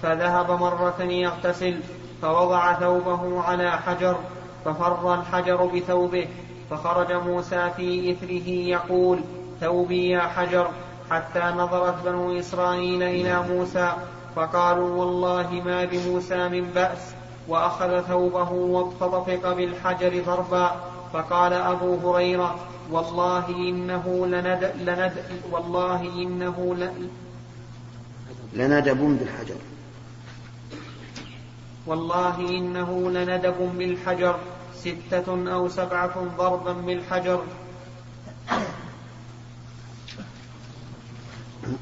فذهب 0.02 0.52
مرة 0.52 1.02
يغتسل 1.02 1.80
فوضع 2.22 2.74
ثوبه 2.74 3.42
على 3.42 3.72
حجر 3.72 4.18
ففر 4.66 5.14
الحجر 5.14 5.66
بثوبه 5.66 6.28
فخرج 6.70 7.12
موسى 7.12 7.70
في 7.78 8.12
إثره 8.12 8.50
يقول 8.50 9.20
ثوبي 9.62 10.10
يا 10.10 10.22
حجر. 10.22 10.70
حتى 11.10 11.40
نظرت 11.40 12.04
بنو 12.06 12.40
إسرائيل 12.40 13.04
إلى 13.04 13.44
موسى 13.50 13.94
فقالوا 14.36 14.90
والله 14.90 15.62
ما 15.66 15.86
بموسى 15.86 16.50
من 16.50 16.72
بأس. 16.75 17.14
وأخذ 17.48 18.02
ثوبه 18.02 18.90
فطفق 19.00 19.54
بالحجر 19.54 20.24
ضربا 20.25 20.75
فقال 21.14 21.54
أبو 21.54 22.12
هريرة 22.12 22.55
والله 22.92 23.50
إنه 23.50 24.27
لند, 24.27 24.74
لند 24.79 25.14
والله 25.51 26.01
إنه 26.01 26.75
لندب 28.53 28.98
بالحجر. 28.98 29.55
والله 31.87 32.39
إنه 32.39 33.11
لندب 33.11 33.71
بالحجر 33.77 34.39
ستة 34.75 35.53
أو 35.53 35.69
سبعة 35.69 36.27
ضربا 36.37 36.74
بالحجر. 36.74 37.43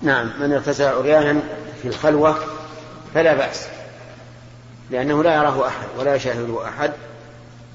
نعم 0.01 0.31
من 0.39 0.53
اغتسل 0.53 0.83
عريانا 0.83 1.41
في 1.81 1.87
الخلوة 1.87 2.37
فلا 3.13 3.33
بأس 3.33 3.67
لأنه 4.91 5.23
لا 5.23 5.33
يراه 5.33 5.67
أحد 5.67 5.87
ولا 5.97 6.15
يشاهده 6.15 6.67
أحد 6.67 6.93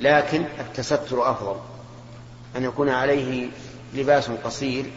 لكن 0.01 0.45
التستر 0.61 1.31
أفضل. 1.31 1.57
أن 2.57 2.65
يكون 2.65 2.89
عليه 2.89 3.49
لباس 3.95 4.31
قصير 4.31 4.91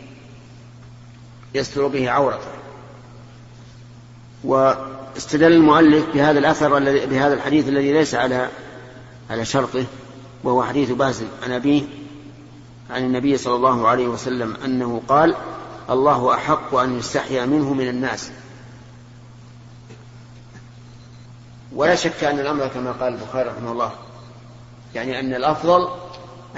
يستر 1.53 1.87
به 1.87 2.09
عورته. 2.09 2.51
واستدل 5.15 5.53
المؤلف 5.53 6.05
بهذا 6.13 6.39
الأثر 6.39 6.77
الذي 6.77 7.05
بهذا 7.05 7.33
الحديث 7.33 7.67
الذي 7.67 7.93
ليس 7.93 8.15
على 8.15 8.49
على 9.29 9.45
شرطه 9.45 9.85
وهو 10.43 10.63
حديث 10.63 10.91
باسل 10.91 11.25
عن 11.43 11.51
أبيه 11.51 11.83
عن 12.89 13.03
النبي 13.03 13.37
صلى 13.37 13.55
الله 13.55 13.87
عليه 13.87 14.07
وسلم 14.07 14.57
أنه 14.65 15.01
قال 15.07 15.35
الله 15.89 16.33
أحق 16.33 16.75
أن 16.75 16.99
يستحيا 16.99 17.45
منه 17.45 17.73
من 17.73 17.87
الناس. 17.87 18.31
ولا 21.75 21.95
شك 21.95 22.23
أن 22.23 22.39
الأمر 22.39 22.67
كما 22.67 22.91
قال 22.91 23.13
البخاري 23.13 23.49
رحمه 23.49 23.71
الله 23.71 23.91
يعني 24.95 25.19
أن 25.19 25.33
الأفضل 25.33 25.89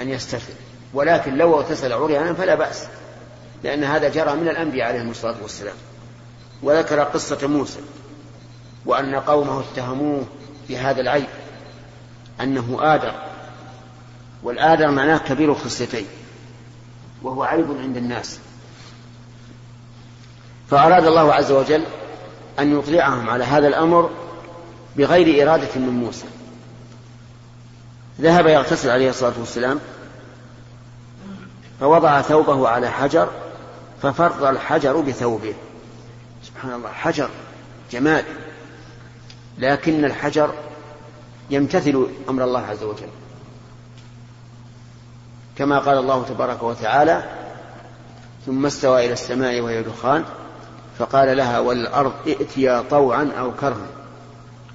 أن 0.00 0.08
يستتر 0.08 0.52
ولكن 0.94 1.34
لو 1.34 1.54
اغتسل 1.54 1.92
عريانا 1.92 2.34
فلا 2.34 2.54
بأس 2.54 2.86
لأن 3.64 3.84
هذا 3.84 4.08
جرى 4.08 4.36
من 4.36 4.48
الأنبياء 4.48 4.88
عليهم 4.88 5.10
الصلاة 5.10 5.36
والسلام 5.42 5.76
وذكر 6.62 7.00
قصة 7.00 7.46
موسى. 7.46 7.80
وأن 8.86 9.14
قومه 9.14 9.60
اتهموه 9.60 10.24
بهذا 10.68 11.00
العيب 11.00 11.26
أنه 12.40 12.78
آدر. 12.80 13.14
والآدر 14.42 14.90
معناه 14.90 15.18
كبير 15.18 15.52
الخصيتين 15.52 16.06
وهو 17.22 17.42
عيب 17.42 17.66
عند 17.80 17.96
الناس. 17.96 18.38
فأراد 20.70 21.06
الله 21.06 21.34
عز 21.34 21.52
وجل 21.52 21.84
أن 22.58 22.78
يطلعهم 22.78 23.30
على 23.30 23.44
هذا 23.44 23.68
الأمر 23.68 24.10
بغير 24.96 25.48
إرادة 25.48 25.68
من 25.76 25.88
موسى. 25.88 26.26
ذهب 28.20 28.46
يغتسل 28.46 28.90
عليه 28.90 29.10
الصلاة 29.10 29.32
والسلام 29.38 29.80
فوضع 31.80 32.22
ثوبه 32.22 32.68
على 32.68 32.90
حجر 32.90 33.28
ففر 34.02 34.50
الحجر 34.50 35.00
بثوبه. 35.00 35.54
سبحان 36.42 36.72
الله 36.72 36.88
حجر 36.88 37.28
جمال 37.92 38.24
لكن 39.58 40.04
الحجر 40.04 40.54
يمتثل 41.50 42.06
أمر 42.28 42.44
الله 42.44 42.60
عز 42.60 42.82
وجل. 42.82 43.08
كما 45.56 45.78
قال 45.78 45.98
الله 45.98 46.24
تبارك 46.24 46.62
وتعالى 46.62 47.22
ثم 48.46 48.66
استوى 48.66 49.04
إلى 49.04 49.12
السماء 49.12 49.60
وهي 49.60 49.82
دخان 49.82 50.24
فقال 50.98 51.36
لها 51.36 51.58
والأرض 51.58 52.12
ائتيا 52.26 52.84
طوعا 52.90 53.30
أو 53.38 53.52
كرها 53.52 53.86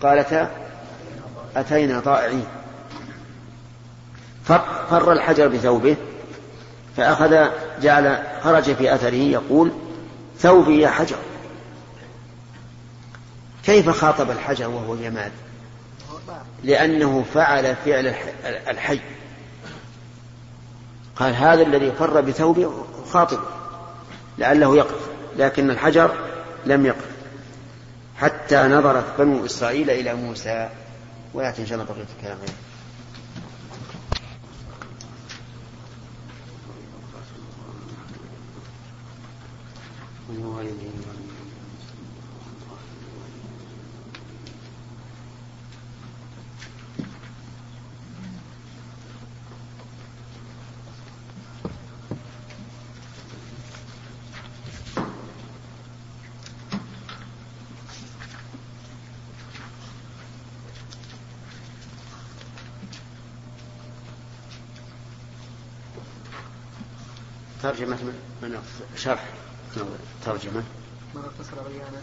قالتا 0.02 0.52
أتينا 1.56 2.00
طائعين 2.00 2.46
فر 4.90 5.12
الحجر 5.12 5.48
بثوبه 5.48 5.96
فأخذ 6.98 7.50
جعل 7.82 8.24
خرج 8.44 8.74
في 8.74 8.96
أثره 8.96 9.14
يقول 9.14 9.72
ثوبي 10.40 10.80
يا 10.80 10.90
حجر 10.90 11.16
كيف 13.64 13.90
خاطب 13.90 14.32
الحجر 14.32 14.70
وهو 14.70 14.96
جماد؟ 14.96 15.32
لأنه 16.64 17.26
فعل 17.34 17.76
فعل 17.76 18.16
الحي. 18.68 19.00
قال 21.16 21.36
هذا 21.36 21.62
الذي 21.62 21.92
فر 21.92 22.22
بثوبه 22.22 22.86
خاطب 23.12 23.40
لعله 24.38 24.76
يقف 24.76 25.10
لكن 25.38 25.70
الحجر 25.70 26.16
لم 26.66 26.86
يقف. 26.86 27.06
حتى 28.18 28.64
نظرت 28.64 29.06
بنو 29.20 29.46
إسرائيل 29.46 29.90
إلى 29.90 30.14
موسى. 30.14 30.70
ولكن 31.34 31.62
إن 31.62 31.68
شاء 31.68 31.80
الله 31.80 31.94
بقية 31.94 32.08
الكلام. 32.18 32.38
غيره 40.38 41.29
ترجمة 67.90 68.14
من 68.42 68.62
شرح 68.96 69.26
ترجمة. 70.26 70.64
من 71.16 71.22
اتصل 71.26 71.56
بيانا 71.56 72.02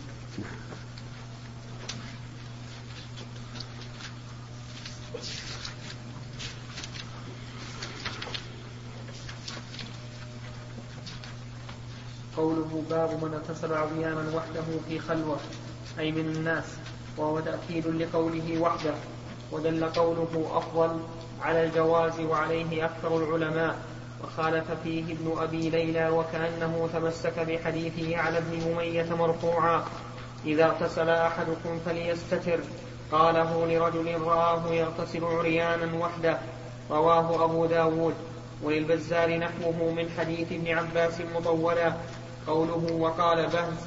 قوله 12.37 12.85
باب 12.91 13.25
من 13.25 13.35
اتصل 13.35 13.73
عصيانا 13.73 14.37
وحده 14.37 14.63
في 14.89 14.99
خلوة 14.99 15.39
أي 15.99 16.13
من 16.13 16.19
الناس 16.37 16.65
وهو 17.17 17.41
تأكيد 17.41 17.87
لقوله 17.87 18.59
وحده 18.61 18.95
ودل 19.53 19.85
قوله 19.85 20.51
أفضل 20.53 21.01
على 21.43 21.65
الجواز 21.65 22.21
وعليه 22.21 22.85
أكثر 22.85 23.17
العلماء. 23.17 23.86
وخالف 24.25 24.65
فيه 24.85 25.03
ابن 25.03 25.35
أبي 25.39 25.71
ليلى 25.71 26.11
وكأنه 26.11 26.89
تمسك 26.93 27.39
بحديثه 27.39 28.17
على 28.17 28.39
ابن 28.39 28.73
أمية 28.73 29.15
مرفوعا 29.15 29.85
إذا 30.45 30.65
اغتسل 30.65 31.11
أحدكم 31.11 31.79
فليستتر. 31.87 32.61
قاله 33.13 33.67
لرجل 33.67 34.21
رآه 34.21 34.73
يغتسل 34.73 35.25
عريانا 35.25 35.99
وحده 35.99 36.39
رواه 36.91 37.45
أبو 37.45 37.67
داود. 37.67 38.15
وللبزار 38.63 39.37
نحوه 39.37 39.93
من 39.97 40.11
حديث 40.19 40.53
ابن 40.53 40.79
عباس 40.79 41.21
مطولا. 41.35 41.93
قوله 42.47 42.93
وقال 42.93 43.47
بهز 43.47 43.79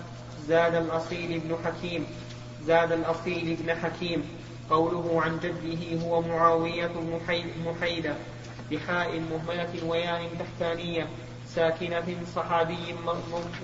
زاد 0.47 0.75
الأصيل 0.75 1.41
ابن 1.41 1.55
حكيم 1.65 2.05
زاد 2.65 2.91
الأصيل 2.91 3.57
ابن 3.59 3.75
حكيم. 3.75 4.29
قوله 4.69 5.21
عن 5.21 5.39
جده 5.39 6.05
هو 6.05 6.21
معاوية 6.21 6.87
بن 6.87 7.19
محيدة. 7.65 8.15
بحاء 8.71 9.19
مهملة 9.19 9.85
وياء 9.85 10.29
تحتانية 10.39 11.07
ساكنة 11.55 12.15
صحابي 12.35 12.95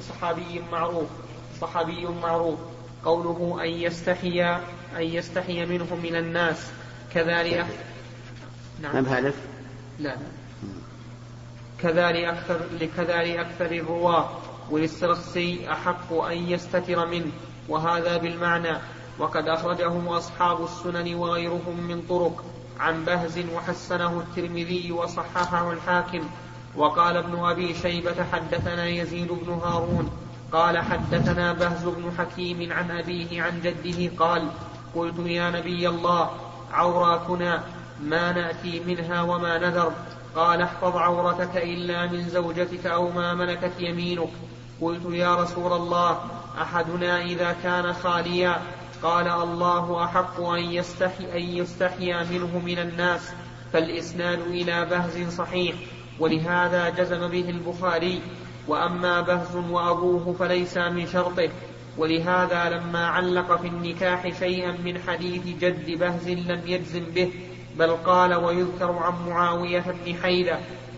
صحابي 0.10 0.62
معروف 0.72 1.10
صحابي 1.62 2.08
معروف. 2.08 2.60
قوله 3.06 3.64
أن 3.64 3.70
يستحي 3.70 4.44
أن 4.96 5.02
يستحي 5.02 5.66
منهم 5.66 6.00
من 6.04 6.16
الناس. 6.16 6.72
كذلك 7.14 7.66
نعم. 8.82 9.06
هذا 9.06 9.34
لا. 10.00 10.18
كذلك 11.82 12.24
أكثر 12.24 12.60
لكذلك 12.82 13.38
أكثر 13.38 13.66
الرواة 13.66 14.30
وللسرخسي 14.72 15.72
أحق 15.72 16.14
أن 16.14 16.38
يستتر 16.38 17.06
منه. 17.06 17.32
وهذا 17.70 18.18
بالمعنى 18.18 18.78
وقد 19.20 19.48
أخرجه 19.48 20.18
أصحاب 20.18 20.64
السنن 20.64 21.16
وغيرهم 21.16 21.88
من 21.88 22.02
طرق. 22.10 22.55
عن 22.80 23.06
بهز 23.06 23.46
وحسنه 23.56 24.20
الترمذي 24.20 24.92
وصححه 24.92 25.72
الحاكم 25.72 26.30
وقال 26.76 27.18
ابن 27.18 27.40
أبي 27.40 27.74
شيبة 27.74 28.24
حدثنا 28.32 28.88
يزيد 28.88 29.28
بن 29.28 29.54
هارون 29.54 30.10
قال 30.52 30.78
حدثنا 30.78 31.54
بهز 31.54 31.86
بن 31.86 32.12
حكيم 32.18 32.74
عن 32.74 32.92
أبيه 32.92 33.42
عن 33.44 33.62
جده 33.62 34.26
قال 34.26 34.48
قلت 34.96 35.20
يا 35.20 35.50
نبي 35.50 35.90
الله 35.90 36.30
عوراتنا 36.74 37.64
ما 38.02 38.32
نأتي 38.32 38.80
منها 38.88 39.22
وما 39.22 39.58
نذر 39.58 39.92
قال 40.36 40.62
احفظ 40.62 40.98
عورتك 40.98 41.58
إلا 41.58 42.08
من 42.08 42.30
زوجتك 42.30 42.86
أو 42.86 43.12
ما 43.12 43.34
ملكت 43.34 43.72
يمينك 43.80 44.30
قلت 44.82 45.06
يا 45.10 45.36
رسول 45.36 45.74
الله 45.74 46.20
أحدنا 46.62 47.22
إذا 47.22 47.56
كان 47.64 47.94
خاليا 47.94 48.62
قال 49.04 49.28
الله 49.28 50.04
أحق 50.04 50.42
أن 50.42 50.64
يستحي, 50.64 51.32
أن 51.34 51.42
يستحيا 51.42 52.24
منه 52.24 52.62
من 52.66 52.80
الناس 52.80 53.34
فالإسناد 53.74 54.40
إلى 54.40 54.86
بهز 54.86 55.36
صحيح 55.38 55.76
ولهذا 56.20 56.90
جزم 56.90 57.28
به 57.28 57.50
البخاري 57.50 58.22
وأما 58.68 59.22
بهز 59.22 59.56
وأبوه 59.56 60.36
فليس 60.40 60.78
من 60.78 61.08
شرطه 61.08 61.50
ولهذا 61.98 62.70
لما 62.70 63.08
علق 63.08 63.62
في 63.62 63.68
النكاح 63.68 64.40
شيئا 64.40 64.72
من 64.72 65.00
حديث 65.08 65.48
جد 65.62 66.00
بهز 66.00 66.30
لم 66.30 66.62
يجزم 66.66 67.04
به 67.16 67.32
بل 67.80 67.92
قال 67.92 68.34
ويذكر 68.34 68.92
عن 68.92 69.30
معاوية 69.30 69.86
بن 70.06 70.16
حيدة 70.24 70.58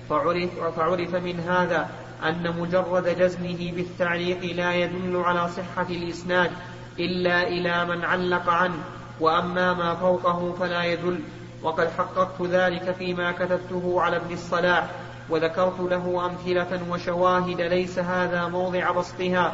فعرف, 0.09 0.59
فعرف 0.59 1.15
من 1.15 1.39
هذا 1.39 1.89
أن 2.23 2.55
مجرد 2.59 3.19
جزمه 3.19 3.71
بالتعليق 3.71 4.55
لا 4.55 4.75
يدل 4.75 5.17
على 5.17 5.49
صحة 5.49 5.87
الإسناد 5.89 6.51
إلا 6.99 7.47
إلى 7.47 7.85
من 7.85 8.05
علق 8.05 8.49
عنه 8.49 8.83
وأما 9.19 9.73
ما 9.73 9.95
فوقه 9.95 10.53
فلا 10.59 10.83
يدل 10.83 11.19
وقد 11.63 11.87
حققت 11.97 12.41
ذلك 12.41 12.91
فيما 12.91 13.31
كتبته 13.31 14.01
على 14.01 14.17
ابن 14.17 14.33
الصلاح 14.33 14.89
وذكرت 15.29 15.79
له 15.79 16.25
أمثلة 16.25 16.79
وشواهد 16.89 17.61
ليس 17.61 17.99
هذا 17.99 18.47
موضع 18.47 18.91
بسطها 18.91 19.53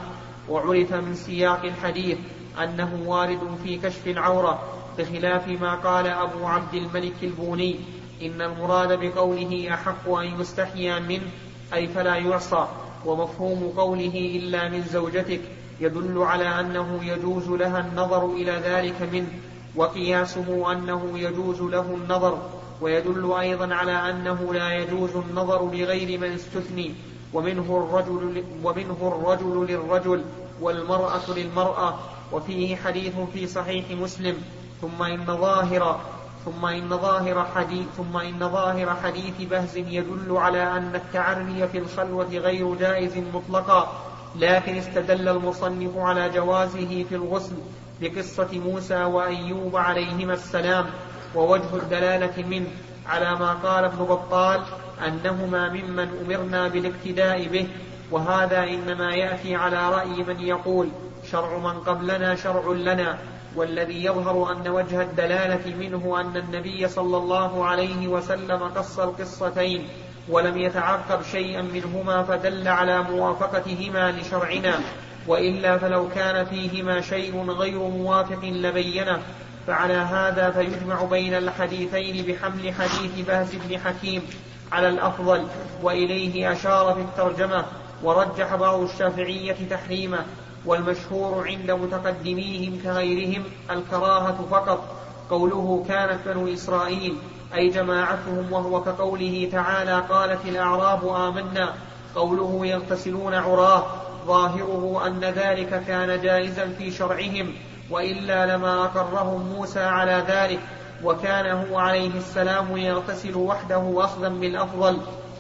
وعرف 0.50 0.94
من 0.94 1.16
سياق 1.16 1.64
الحديث 1.64 2.18
أنه 2.64 3.04
وارد 3.06 3.40
في 3.64 3.78
كشف 3.78 4.08
العورة 4.08 4.62
بخلاف 4.98 5.48
ما 5.48 5.76
قال 5.76 6.08
أبو 6.08 6.46
عبد 6.46 6.74
الملك 6.74 7.24
البوني 7.24 7.80
إن 8.22 8.42
المراد 8.42 9.00
بقوله 9.00 9.74
أحق 9.74 10.10
أن 10.10 10.42
يستحيا 10.42 11.00
منه 11.00 11.28
أي 11.74 11.88
فلا 11.88 12.16
يعصى 12.16 12.68
ومفهوم 13.06 13.74
قوله 13.78 14.32
إلا 14.36 14.70
من 14.70 14.84
زوجتك. 14.84 15.42
يدل 15.84 16.18
على 16.18 16.60
أنه 16.60 17.00
يجوز 17.04 17.50
لها 17.50 17.80
النظر 17.80 18.26
إلى 18.26 18.52
ذلك 18.52 19.10
منه 19.14 19.28
وقياسه 19.76 20.72
أنه 20.72 21.20
يجوز 21.20 21.62
له 21.62 21.98
النظر 22.04 22.38
ويدل 22.82 23.34
أيضا 23.40 23.76
على 23.76 23.92
أنه 23.92 24.54
لا 24.54 24.74
يجوز 24.74 25.16
النظر 25.16 25.66
لغير 25.66 26.20
من 26.20 26.34
استثني 26.34 26.94
ومنه 27.34 27.88
الرجل 27.88 28.44
ومنه 28.64 28.98
الرجل 29.02 29.66
للرجل 29.70 30.24
والمرأة 30.62 31.32
للمرأة 31.38 32.00
وفيه 32.32 32.76
حديث 32.76 33.14
في 33.34 33.48
صحيح 33.48 33.92
مسلم 33.92 34.38
ثم 34.82 35.04
إن 35.04 35.26
ظاهر 35.26 36.00
ثم 36.46 36.66
إن 36.66 36.90
ظاهر 36.90 37.46
حديث 37.56 37.86
ثم 37.98 38.18
إن 38.18 38.50
ظاهر 38.50 38.96
حديث 39.04 39.42
بهز 39.42 39.78
يدل 39.78 40.38
على 40.38 40.64
أن 40.64 40.96
التعري 40.96 41.68
في 41.68 41.78
الخلوة 41.78 42.30
غير 42.30 42.76
جائز 42.76 43.18
مطلقا. 43.34 44.13
لكن 44.36 44.78
استدل 44.78 45.30
المصنف 45.30 45.98
على 45.98 46.30
جوازه 46.30 47.06
في 47.10 47.16
الغسل 47.16 47.56
بقصة 48.02 48.60
موسى 48.60 49.04
وأيوب 49.04 49.76
عليهما 49.76 50.34
السلام 50.34 50.86
ووجه 51.36 51.76
الدلالة 51.76 52.48
منه 52.48 52.68
على 53.06 53.36
ما 53.36 53.54
قال 53.54 53.84
ابن 53.86 53.98
بطال 54.06 54.62
أنهما 55.08 55.70
ممن 55.70 56.08
أمرنا 56.26 56.68
بالاقتداء 56.68 57.48
به 57.48 57.68
وهذا 58.12 58.64
إنما 58.64 59.16
يأتي 59.16 59.56
على 59.56 59.90
رأي 59.90 60.24
من 60.24 60.40
يقول 60.40 60.90
شرع 61.32 61.58
من 61.58 61.80
قبلنا 61.80 62.36
شرع 62.36 62.72
لنا 62.72 63.18
والذي 63.56 64.06
يظهر 64.06 64.52
أن 64.52 64.68
وجه 64.68 65.02
الدلالة 65.02 65.76
منه 65.76 66.22
أن 66.22 66.38
النبي 66.38 66.88
صلى 66.88 67.18
الله 67.18 67.66
عليه 67.66 68.08
وسلم 68.08 68.64
قص 68.64 69.00
القصتين 69.00 69.88
ولم 70.30 70.58
يتعقب 70.58 71.22
شيئا 71.32 71.62
منهما 71.62 72.24
فدل 72.24 72.68
على 72.68 73.04
موافقتهما 73.04 74.12
لشرعنا 74.12 74.80
وإلا 75.28 75.78
فلو 75.78 76.10
كان 76.10 76.46
فيهما 76.46 77.02
شيء 77.02 77.50
غير 77.50 77.80
موافق 77.80 78.44
لبينه. 78.44 79.20
فعلى 79.68 79.94
هذا 79.94 80.52
فيجمع 80.52 81.04
بين 81.04 81.34
الحديثين 81.34 82.26
بحمل 82.26 82.74
حديث 82.74 83.28
بهز 83.28 83.56
بن 83.56 83.80
حكيم 83.80 84.22
على 84.72 84.90
الأفضل 84.90 85.48
وإليه 85.84 86.52
أشار 86.52 86.94
في 86.94 87.02
الترجمة 87.02 87.66
ورجح 88.04 88.56
بعض 88.56 88.80
الشافعية 88.80 89.56
تحريمه 89.70 90.26
والمشهور 90.66 91.48
عند 91.48 91.72
متقدميهم 91.72 92.80
كغيرهم 92.84 93.44
الكراهة 93.72 94.48
فقط. 94.52 94.96
قوله 95.30 95.86
كانت 95.88 96.20
بنو 96.26 96.54
إسرائيل 96.54 97.16
أي 97.56 97.70
جماعتهم 97.70 98.52
وهو 98.52 98.84
كقوله 98.84 99.50
تعالى 99.52 100.04
قالت 100.10 100.46
الأعراب 100.46 101.08
آمنا 101.08 101.74
قوله 102.16 102.66
يغتسلون 102.66 103.34
عراة 103.34 103.84
ظاهره 104.28 105.08
أن 105.08 105.20
ذلك 105.20 105.84
كان 105.88 106.22
جائزا 106.22 106.70
في 106.78 106.92
شرعهم 106.92 107.54
وإلا 107.90 108.46
لما 108.46 108.84
أقرهم 108.84 109.42
موسى 109.42 109.84
على 109.84 110.24
ذلك 110.28 110.60
وكان 111.04 111.46
هو 111.46 111.78
عليه 111.78 112.18
السلام 112.18 112.78
يغتسل 112.78 113.36
وحده 113.36 113.94
أخذا 113.98 114.30
بالأفضل. 114.30 114.98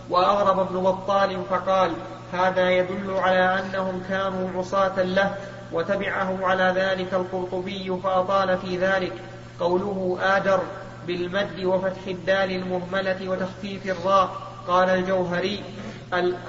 وأغرب 0.10 0.60
ابن 0.60 0.80
بطال 0.80 1.44
فقال 1.50 1.92
هذا 2.34 2.70
يدل 2.70 3.14
على 3.18 3.60
أنهم 3.60 4.04
كانوا 4.10 4.50
عصاة 4.58 5.02
له 5.04 5.36
وتبعه 5.72 6.38
على 6.42 6.74
ذلك 6.76 7.14
القرطبي 7.14 8.00
فأطال 8.04 8.58
في 8.58 8.78
ذلك. 8.78 9.14
قوله 9.60 10.18
آدر 10.22 10.60
بالمد 11.08 11.64
وفتح 11.66 12.08
الدال 12.08 12.52
المهملة 12.52 13.30
وتخفيف 13.30 13.86
الراء 13.86 14.32
قال 14.68 14.90
الجوهري 14.90 15.64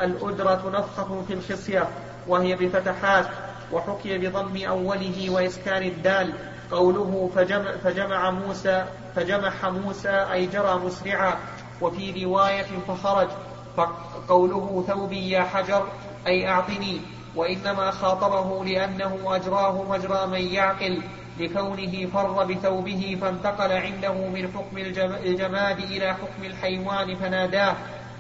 الأدرة 0.03 0.71
نفخة 0.79 1.23
في 1.29 1.35
الخصية 1.35 1.89
وهي 2.29 2.55
بفتحات 2.57 3.27
وحكي 3.73 4.19
بضم 4.19 4.65
أوله 4.67 5.31
وإسكان 5.31 5.83
الدال 5.83 6.33
قوله 6.71 7.31
فجمع, 7.37 7.73
فجمع 7.85 8.31
موسى 8.31 8.85
فجمح 9.17 9.65
موسى 9.65 10.27
أي 10.33 10.47
جرى 10.47 10.75
مسرعا 10.75 11.35
وفي 11.81 12.25
رواية 12.25 12.67
فخرج 12.89 13.29
فقوله 13.77 14.85
ثوبي 14.89 15.31
يا 15.31 15.43
حجر 15.43 15.89
أي 16.27 16.49
أعطني 16.49 17.01
وإنما 17.37 17.91
خاطبه 17.91 18.65
لأنه 18.65 19.19
أجراه 19.27 19.83
مجرى 19.83 20.27
من 20.27 20.55
يعقل 20.55 21.03
لكونه 21.39 22.07
فر 22.07 22.45
بثوبه 22.45 23.19
فانتقل 23.21 23.73
عنده 23.73 24.13
من 24.13 24.53
حكم 24.55 24.79
الجماد 25.25 25.79
إلى 25.79 26.15
حكم 26.15 26.45
الحيوان 26.45 27.15
فناداه 27.15 27.75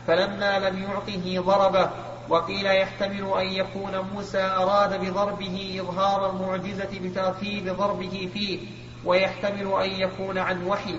فلما 0.07 0.59
لم 0.59 0.83
يعطه 0.83 1.41
ضربه 1.41 1.91
وقيل 2.29 2.67
يحتمل 2.67 3.33
أن 3.41 3.47
يكون 3.47 3.99
موسى 4.15 4.43
أراد 4.43 5.01
بضربه 5.01 5.81
إظهار 5.81 6.31
المعجزة 6.31 6.89
بترتيب 7.03 7.77
ضربه 7.77 8.31
فيه 8.35 8.59
ويحتمل 9.05 9.73
أن 9.83 9.91
يكون 9.91 10.39
عن 10.39 10.67
وحي. 10.67 10.95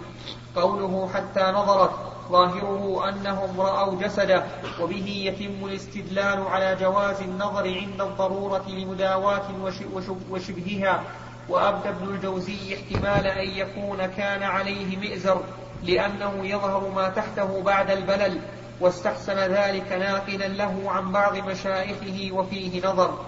قوله 0.55 1.09
حتى 1.13 1.41
نظرت 1.41 1.91
ظاهره 2.31 3.09
أنهم 3.09 3.61
رأوا 3.61 4.01
جسده 4.01 4.43
وبه 4.81 5.07
يتم 5.07 5.65
الاستدلال 5.65 6.47
على 6.47 6.75
جواز 6.75 7.21
النظر 7.21 7.75
عند 7.77 8.01
الضرورة 8.01 8.63
لمداواة 8.69 9.71
وشبهها. 10.31 11.03
وأبدى 11.49 11.89
ابن 11.89 12.15
الجوزي 12.15 12.75
احتمال 12.75 13.27
أن 13.27 13.49
يكون 13.49 14.05
كان 14.05 14.43
عليه 14.43 14.97
مئزر 14.97 15.41
لأنه 15.83 16.45
يظهر 16.45 16.91
ما 16.95 17.09
تحته 17.09 17.61
بعد 17.61 17.91
البلل 17.91 18.39
واستحسن 18.81 19.37
ذلك 19.37 19.91
ناقلا 19.91 20.47
له 20.47 20.83
عن 20.85 21.11
بعض 21.11 21.37
مشايخه 21.37 22.29
وفيه 22.31 22.87
نظر. 22.87 23.19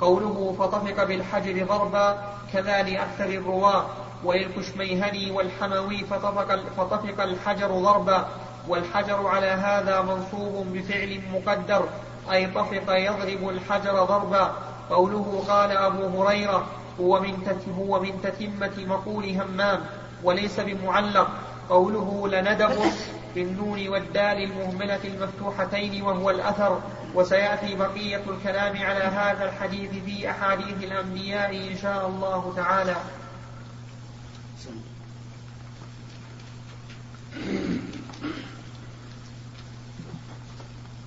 قوله 0.00 0.56
فطفق 0.58 1.04
بالحجر 1.04 1.64
ضربا 1.64 2.18
كذا 2.52 2.82
لأكثر 2.82 3.24
الرواة 3.24 3.86
وللكشميهني 4.24 5.30
والحموي 5.30 6.04
فطفق, 6.04 6.56
فطفق 6.76 7.22
الحجر 7.22 7.68
ضربا 7.68 8.28
والحجر 8.68 9.26
على 9.26 9.46
هذا 9.46 10.02
منصوب 10.02 10.66
بفعل 10.72 11.20
مقدر 11.32 11.88
أي 12.32 12.46
طفق 12.46 12.96
يضرب 12.96 13.48
الحجر 13.48 14.04
ضربا 14.04 14.52
قوله 14.90 15.44
قال 15.48 15.76
أبو 15.76 16.22
هريرة 16.22 16.66
هو 17.00 17.20
من 17.20 17.58
هو 17.78 18.00
من 18.00 18.20
تتمة 18.22 18.86
مقول 18.86 19.24
همام 19.40 19.80
وليس 20.24 20.60
بمعلق. 20.60 21.28
قوله 21.68 22.28
لندب 22.28 22.92
بالنون 23.34 23.88
والدال 23.88 24.42
المهملة 24.42 25.00
المفتوحتين 25.04 26.02
وهو 26.02 26.30
الأثر. 26.30 26.80
وسيأتي 27.14 27.74
بقية 27.74 28.22
الكلام 28.28 28.76
على 28.76 29.04
هذا 29.04 29.44
الحديث 29.44 29.90
في 30.04 30.30
أحاديث 30.30 30.84
الأنبياء 30.84 31.56
إن 31.72 31.76
شاء 31.82 32.06
الله 32.06 32.52
تعالى. 32.56 32.96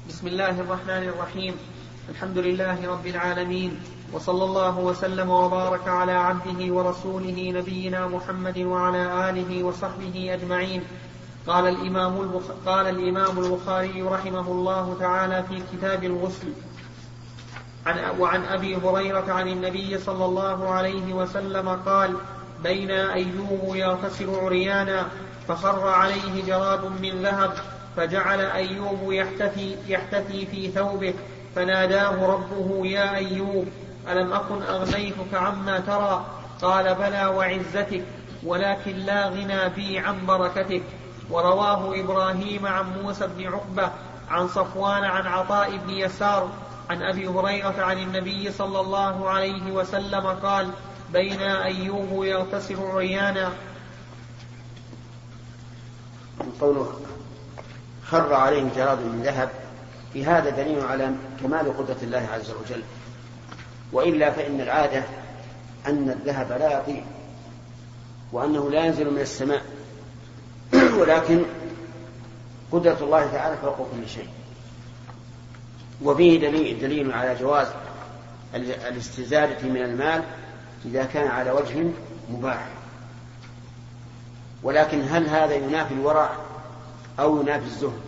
بسم 0.10 0.28
الله 0.28 0.60
الرحمن 0.60 1.04
الرحيم. 1.10 1.56
الحمد 2.10 2.38
لله 2.38 2.88
رب 2.92 3.08
العالمين. 3.08 3.99
وصلى 4.14 4.44
الله 4.44 4.80
وسلم 4.80 5.30
وبارك 5.30 5.88
على 5.88 6.12
عبده 6.12 6.74
ورسوله 6.74 7.52
نبينا 7.56 8.08
محمد 8.08 8.58
وعلى 8.60 9.30
آله 9.30 9.64
وصحبه 9.64 10.34
أجمعين. 10.34 10.84
قال 11.48 11.68
الإمام, 11.68 12.22
البخ... 12.22 12.44
قال 12.66 12.88
الإمام 12.88 13.40
البخاري 13.40 14.02
رحمه 14.02 14.52
الله 14.52 14.98
تعالى 15.00 15.44
في 15.50 15.62
كتاب 15.74 16.04
الغسل. 16.04 16.54
عن 17.86 18.20
وعن 18.20 18.46
أبي 18.46 18.76
هريرة 18.76 19.34
عن 19.34 19.48
النبي 19.48 19.98
صلى 19.98 20.26
الله 20.26 20.70
عليه 20.70 21.14
وسلم 21.14 21.70
قال 21.70 22.16
بين 22.64 22.92
أيوب 22.92 23.76
يغتسل 23.76 24.30
عريانا 24.30 25.08
فخر 25.48 25.88
عليه 25.88 26.46
جراد 26.48 26.86
من 27.02 27.22
ذهب 27.22 27.54
فجعل 27.98 28.40
أيوب 28.42 29.12
يحتفي, 29.12 29.76
يحتفي 29.88 30.46
في 30.46 30.72
ثوبه 30.72 31.14
فناداه 31.56 32.28
ربه 32.28 32.88
يا 32.88 33.16
أيوب 33.16 33.66
ألم 34.10 34.34
أكن 34.34 34.64
أغنيتك 34.64 35.34
عما 35.34 35.80
ترى؟ 35.80 36.26
قال 36.62 36.96
بلى 36.96 37.26
وعزتك 37.26 38.04
ولكن 38.44 38.96
لا 38.96 39.28
غنى 39.30 39.70
بي 39.70 40.00
عن 40.00 40.26
بركتك. 40.26 40.82
ورواه 41.30 42.00
إبراهيم 42.00 42.66
عن 42.66 42.86
موسى 43.02 43.28
بن 43.28 43.48
عقبة 43.48 43.92
عن 44.30 44.48
صفوان 44.48 45.04
عن 45.04 45.28
عطاء 45.28 45.78
بن 45.78 45.90
يسار 45.90 46.50
عن 46.90 47.04
أبي 47.04 47.28
هريرة 47.28 47.76
عن 47.78 47.98
النبي 47.98 48.52
صلى 48.52 48.80
الله 48.80 49.30
عليه 49.30 49.72
وسلم 49.72 50.28
قال 50.28 50.72
بين 51.14 51.42
أيوب 51.42 52.24
يغتسل 52.24 52.78
عريانا 52.80 53.52
قوله 56.62 57.00
خر 58.06 58.34
عليهم 58.34 58.72
جراد 58.76 59.00
من 59.00 59.22
ذهب 59.24 59.50
في 60.14 60.26
هذا 60.26 60.50
دليل 60.50 60.86
على 60.86 61.12
كمال 61.42 61.78
قدرة 61.78 61.98
الله 62.04 62.28
عز 62.34 62.52
وجل. 62.52 62.84
وإلا 63.94 64.32
فإن 64.32 64.62
العادة 64.62 65.04
أن 65.88 66.10
الذهب 66.10 66.52
لا 66.52 66.80
يطير 66.80 67.04
وأنه 68.32 68.70
لا 68.70 68.86
ينزل 68.86 69.12
من 69.12 69.20
السماء. 69.20 69.62
ولكن 71.00 71.44
قدرة 72.72 72.98
الله 73.02 73.32
تعالى 73.32 73.58
فوق 73.58 73.78
كل 73.78 74.10
شيء. 74.10 74.30
وفيه 76.04 76.40
دليل, 76.40 76.80
دليل 76.80 77.12
على 77.12 77.36
جواز 77.36 77.68
الاستزادة 78.56 79.68
من 79.68 79.82
المال 79.82 80.24
إذا 80.86 81.04
كان 81.04 81.28
على 81.28 81.52
وجه 81.52 81.86
مباح. 82.30 82.68
ولكن 84.64 85.02
هل 85.10 85.28
هذا 85.28 85.56
ينافي 85.56 85.94
الورع 85.94 86.32
أو 87.20 87.42
ينافي 87.42 87.66
الزهد؟ 87.66 88.02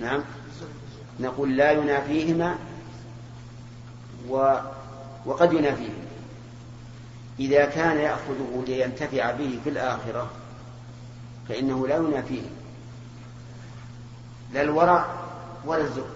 نعم. 0.00 0.22
نقول 1.20 1.56
لا 1.56 1.72
ينافيهما 1.72 2.58
و 4.28 4.54
وقد 5.26 5.52
ينافيهما. 5.52 6.04
إذا 7.40 7.64
كان 7.64 7.96
يأخذه 7.96 8.64
لينتفع 8.66 9.30
به 9.30 9.58
في 9.64 9.70
الآخرة 9.70 10.30
فإنه 11.48 11.86
لا 11.86 11.96
ينافيه. 11.96 12.42
لا 14.52 14.62
الورع 14.62 15.06
ولا 15.64 15.82
الزهد. 15.82 16.14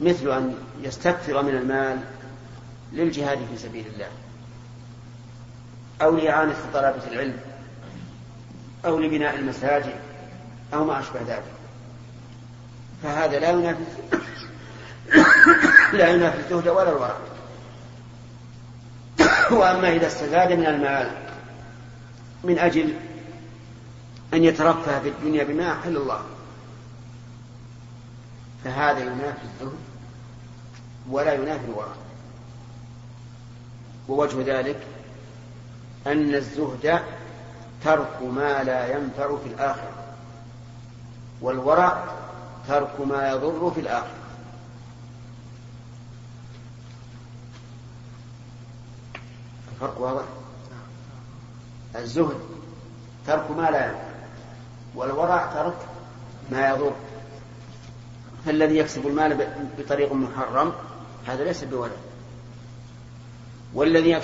مثل 0.00 0.30
أن 0.30 0.54
يستكثر 0.82 1.42
من 1.42 1.56
المال 1.56 2.00
للجهاد 2.92 3.38
في 3.38 3.58
سبيل 3.58 3.86
الله. 3.86 4.08
أو 6.02 6.16
لإعانة 6.16 6.56
طلبة 6.72 7.12
العلم. 7.12 7.36
أو 8.86 8.98
لبناء 8.98 9.36
المساجد. 9.36 9.96
أو 10.74 10.84
ما 10.84 11.00
أشبه 11.00 11.20
ذلك. 11.20 11.63
فهذا 13.04 13.38
لا 13.38 13.50
ينافي. 13.50 13.84
لا 15.92 16.08
ينافي 16.08 16.38
الزهد 16.38 16.68
ولا 16.68 16.88
الورع. 16.88 17.16
وأما 19.50 19.96
إذا 19.96 20.06
استزاد 20.06 20.52
من 20.52 20.66
المال 20.66 21.10
من 22.44 22.58
أجل 22.58 22.94
أن 24.34 24.44
يترفه 24.44 25.00
في 25.00 25.08
الدنيا 25.08 25.44
بما 25.44 25.72
أحل 25.72 25.96
الله 25.96 26.22
فهذا 28.64 28.98
ينافي 28.98 29.42
الزهد 29.54 29.78
ولا 31.10 31.32
ينافي 31.32 31.64
الورع. 31.64 31.94
ووجه 34.08 34.58
ذلك 34.58 34.80
أن 36.06 36.34
الزهد 36.34 37.00
ترك 37.84 38.22
ما 38.22 38.62
لا 38.62 38.96
ينفع 38.96 39.36
في 39.36 39.46
الآخرة 39.46 40.04
والورع 41.40 42.04
ترك 42.68 43.00
ما 43.00 43.30
يضر 43.30 43.70
في 43.70 43.80
الآخرة. 43.80 44.14
الفرق 49.72 50.00
واضح؟ 50.00 50.24
الزهد 51.96 52.38
ترك 53.26 53.50
ما 53.50 53.70
لا 53.70 53.84
ينفع. 53.86 54.14
والورع 54.94 55.46
ترك 55.46 55.76
ما 56.50 56.68
يضر. 56.68 56.92
فالذي 58.46 58.78
يكسب 58.78 59.06
المال 59.06 59.48
بطريق 59.78 60.12
محرم 60.12 60.72
هذا 61.26 61.44
ليس 61.44 61.64
بولد 61.64 61.92
والذي 63.74 64.20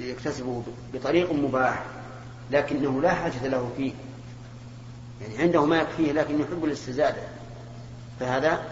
يكتسبه 0.00 0.62
بطريق 0.94 1.32
مباح 1.32 1.84
لكنه 2.50 3.02
لا 3.02 3.14
حاجة 3.14 3.46
له 3.46 3.70
فيه. 3.76 3.92
يعني 5.20 5.38
عنده 5.38 5.64
ما 5.64 5.80
يكفيه 5.80 6.12
لكن 6.12 6.40
يحب 6.40 6.64
الاستزادة 6.64 7.22
فهذا 8.20 8.62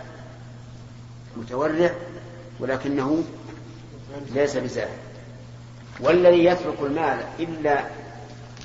متورع 1.36 1.90
ولكنه 2.60 3.24
ليس 4.34 4.56
بزاهد. 4.56 4.98
والذي 6.00 6.44
يترك 6.44 6.80
المال 6.80 7.24
إلا 7.38 7.84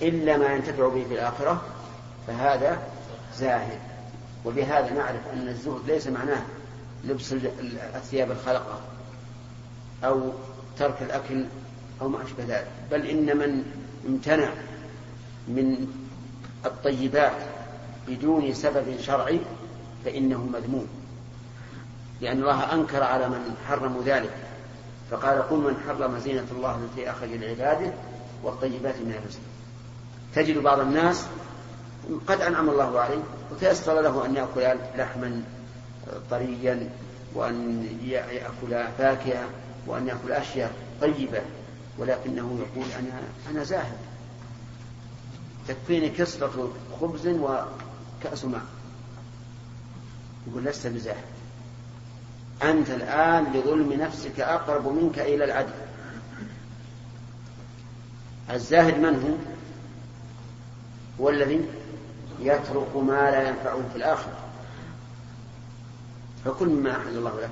إلا 0.02 0.38
ما 0.38 0.54
ينتفع 0.54 0.88
به 0.88 1.04
في 1.10 1.14
الآخرة 1.14 1.62
فهذا 2.28 2.82
زاهد. 3.38 3.80
وبهذا 4.46 4.94
نعرف 4.94 5.22
أن 5.34 5.48
الزهد 5.48 5.82
ليس 5.88 6.08
معناه 6.08 6.42
لبس 7.04 7.34
الثياب 7.96 8.32
الخلقة 8.32 8.80
أو 10.04 10.32
ترك 10.78 11.02
الأكل 11.02 11.46
أو 12.02 12.08
ما 12.08 12.24
أشبه 12.24 12.44
ذلك. 12.48 12.68
بل 12.92 13.08
إن 13.08 13.38
من 13.38 13.64
امتنع 14.08 14.50
من 15.48 15.88
الطيبات 16.66 17.53
بدون 18.08 18.54
سبب 18.54 18.98
شرعي 19.00 19.40
فإنه 20.06 20.50
مذموم. 20.54 20.88
لأن 22.22 22.40
الله 22.40 22.74
أنكر 22.74 23.04
على 23.04 23.30
من 23.30 23.56
حرموا 23.68 24.04
ذلك 24.04 24.34
فقال 25.12 25.42
قل 25.50 25.58
من 25.58 25.78
حرم 25.88 26.20
زينة 26.20 26.48
الله 26.52 26.76
التي 26.76 27.12
أخرج 27.12 27.30
لعباده 27.30 27.94
والطيبات 28.44 28.96
من 28.96 29.16
الرزق. 29.20 29.40
تجد 30.36 30.58
بعض 30.58 30.80
الناس 30.80 31.26
قد 32.28 32.42
أنعم 32.42 32.70
الله 32.70 33.00
عليه 33.00 33.24
وتيسر 33.52 34.02
له 34.02 34.26
أن 34.26 34.36
يأكل 34.36 34.80
لحما 34.98 35.44
طريا 36.32 36.90
وأن 37.36 37.88
يأكل 38.04 38.88
فاكهة 38.98 39.50
وأن 39.88 40.08
يأكل 40.08 40.32
أشياء 40.32 40.72
طيبة 41.02 41.42
ولكنه 41.98 42.60
يقول 42.60 42.86
أنا 43.00 43.22
أنا 43.52 43.64
زاهد. 43.64 43.98
تكفيني 45.68 46.10
كسرة 46.10 46.70
خبز 47.02 47.28
وكأس 48.26 48.46
ماء. 48.46 48.62
يقول 50.48 50.64
لست 50.64 50.88
بزاهد 50.88 51.24
أنت 52.64 52.90
الآن 52.90 53.54
لظلم 53.54 53.94
نفسك 53.94 54.40
أقرب 54.40 54.88
منك 54.88 55.20
إلى 55.20 55.44
العدل. 55.46 55.74
الزاهد 58.52 58.98
من 58.98 59.22
هو؟ 59.24 59.36
هو 61.24 61.30
الذي 61.30 61.66
يترك 62.40 62.96
ما 62.96 63.32
لا 63.32 63.50
ينفعه 63.50 63.82
في 63.92 63.96
الآخرة. 63.96 64.38
فكل 66.46 66.68
مما 66.68 66.92
أحل 66.92 67.18
الله 67.18 67.42
لك. 67.42 67.50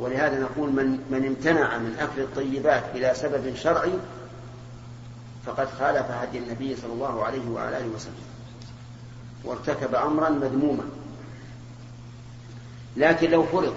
ولهذا 0.00 0.40
نقول 0.40 0.70
من 0.70 1.06
من 1.10 1.26
امتنع 1.26 1.78
من 1.78 1.96
أكل 1.98 2.22
الطيبات 2.22 2.84
بلا 2.94 3.14
سبب 3.14 3.54
شرعي 3.54 3.92
فقد 5.46 5.68
خالف 5.68 6.10
هدي 6.10 6.38
النبي 6.38 6.76
صلى 6.76 6.92
الله 6.92 7.24
عليه 7.24 7.48
وعلى 7.50 7.78
آله 7.78 7.88
وسلم. 7.88 8.31
وارتكب 9.44 9.94
أمرا 9.94 10.30
مذموما. 10.30 10.84
لكن 12.96 13.30
لو 13.30 13.42
فرض 13.42 13.74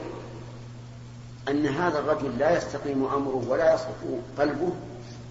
أن 1.50 1.66
هذا 1.66 2.00
الرجل 2.00 2.38
لا 2.38 2.58
يستقيم 2.58 3.06
أمره 3.06 3.46
ولا 3.48 3.74
يصرف 3.74 4.22
قلبه 4.38 4.74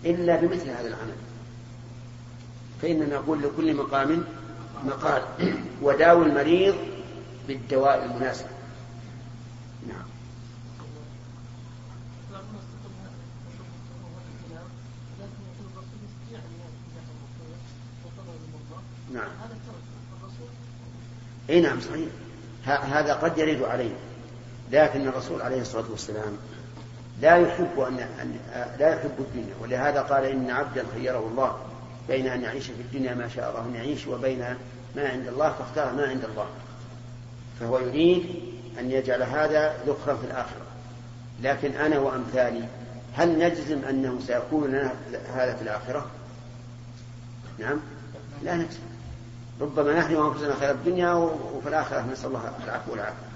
إلا 0.05 0.37
بمثل 0.37 0.69
هذا 0.69 0.89
العمل 0.89 1.17
فإننا 2.83 3.17
نقول 3.17 3.43
لكل 3.43 3.75
مقام 3.75 4.25
مقال 4.85 5.23
وداوي 5.83 6.27
المريض 6.27 6.75
بالدواء 7.49 8.05
المناسب. 8.05 8.47
نعم. 9.89 10.05
نعم. 19.13 19.54
إي 21.51 21.61
نعم 21.61 21.81
صحيح. 21.81 22.09
هذا 22.67 23.15
قد 23.15 23.39
يرد 23.39 23.63
علينا 23.63 23.95
لكن 24.73 25.09
الرسول 25.09 25.43
عليه 25.43 25.61
الصلاة 25.61 25.85
والسلام 25.91 26.37
لا 27.23 27.37
يحب 27.37 27.81
أن 27.81 27.97
لا 28.79 28.95
يحب 28.95 29.15
الدنيا. 29.19 29.55
ولهذا 29.63 30.01
قال 30.03 30.25
إن 30.25 30.51
عبدا 30.51 30.85
خيره 30.95 31.19
الله 31.19 31.59
بين 32.09 32.27
أن 32.27 32.43
يعيش 32.43 32.65
في 32.67 32.81
الدنيا 32.81 33.15
ما 33.15 33.29
شاء 33.29 33.51
الله 33.51 33.69
أن 33.69 33.75
يعيش 33.75 34.07
وبين 34.07 34.39
ما 34.97 35.09
عند 35.09 35.29
الله 35.29 35.53
فاختار 35.53 35.93
ما 35.93 36.07
عند 36.07 36.25
الله. 36.25 36.47
فهو 37.61 37.79
يريد 37.79 38.25
أن 38.79 38.91
يجعل 38.91 39.23
هذا 39.23 39.75
ذخرا 39.87 40.17
في 40.17 40.25
الآخرة. 40.25 40.65
لكن 41.43 41.73
أنا 41.73 41.99
وأمثالي 41.99 42.65
هل 43.15 43.39
نجزم 43.39 43.85
أنه 43.85 44.21
سيكون 44.27 44.69
لنا 44.69 44.93
هذا 45.35 45.55
في 45.55 45.63
الآخرة؟ 45.63 46.07
نعم 47.59 47.81
لا 48.43 48.57
نجزم. 48.57 48.94
ربما 49.61 49.99
نحن 49.99 50.17
انفسنا 50.17 50.55
خير 50.55 50.71
الدنيا 50.71 51.13
وفي 51.13 51.69
الآخرة 51.69 52.07
نسأل 52.13 52.27
الله 52.27 52.53
العفو 52.65 52.93
والعافية. 52.93 53.27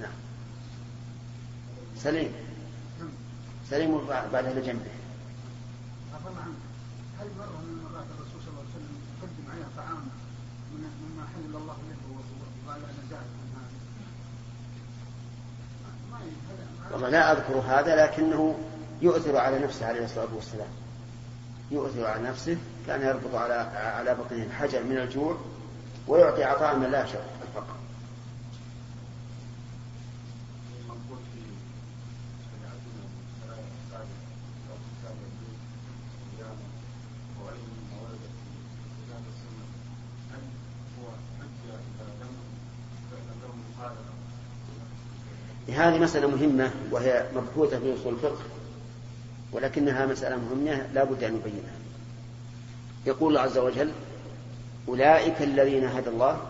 نعم. 0.00 0.12
سليم. 1.96 2.32
سليم 3.70 4.06
بعد 4.32 4.46
هذا 4.46 4.60
جنبه. 4.60 4.90
هل 7.20 7.28
مرة 7.38 7.58
من 7.62 7.78
المرات 7.78 8.06
الرسول 8.18 8.40
صلى 8.40 8.50
الله 8.50 8.60
عليه 8.60 8.74
وسلم 8.74 8.96
قدم 9.22 9.44
عليه 9.52 9.66
طعام 9.76 10.02
مما 10.72 11.24
حل 11.34 11.56
الله 11.56 11.76
له 11.88 12.02
وقال 12.66 12.80
أنا 12.84 13.02
زاد 13.10 13.26
من 13.38 13.48
هذا 16.48 16.92
والله 16.92 17.08
لا 17.08 17.32
أذكر 17.32 17.58
هذا 17.58 18.06
لكنه 18.06 18.58
يؤثر 19.02 19.36
على 19.36 19.58
نفسه 19.58 19.86
عليه 19.86 20.04
الصلاة 20.04 20.34
والسلام. 20.34 20.81
يؤثر 21.72 22.06
على 22.06 22.22
نفسه 22.22 22.56
كان 22.86 23.02
يربط 23.02 23.34
على 23.34 23.54
على 23.74 24.14
بطنه 24.14 24.42
الحجر 24.42 24.82
من 24.82 24.98
الجوع 24.98 25.36
ويعطي 26.08 26.44
عطاء 26.44 26.76
من 26.76 26.90
لا 26.90 27.02
الفقر. 27.02 27.76
هذه 45.68 45.98
مسألة 45.98 46.28
مهمة 46.28 46.70
وهي 46.90 47.26
مبحوثة 47.36 47.78
في 47.78 47.94
أصول 47.94 48.14
الفقه. 48.14 48.61
ولكنها 49.52 50.06
مسألة 50.06 50.36
مهمة 50.36 50.86
لا 50.94 51.04
بد 51.04 51.24
أن 51.24 51.34
نبينها 51.34 51.74
يقول 53.06 53.28
الله 53.28 53.40
عز 53.40 53.58
وجل 53.58 53.92
أولئك 54.88 55.42
الذين 55.42 55.84
هدى 55.84 56.08
الله 56.08 56.40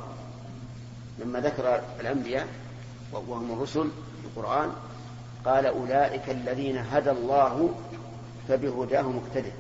لما 1.19 1.41
ذكر 1.41 1.81
الأنبياء 2.01 2.49
وهم 3.13 3.53
الرسل 3.53 3.91
في 4.23 4.27
القرآن 4.39 4.73
قال 5.45 5.67
أولئك 5.67 6.31
الذين 6.31 6.79
هدى 6.79 7.11
الله 7.11 7.75
فبهداه 8.49 9.03
مقتدر 9.03 9.53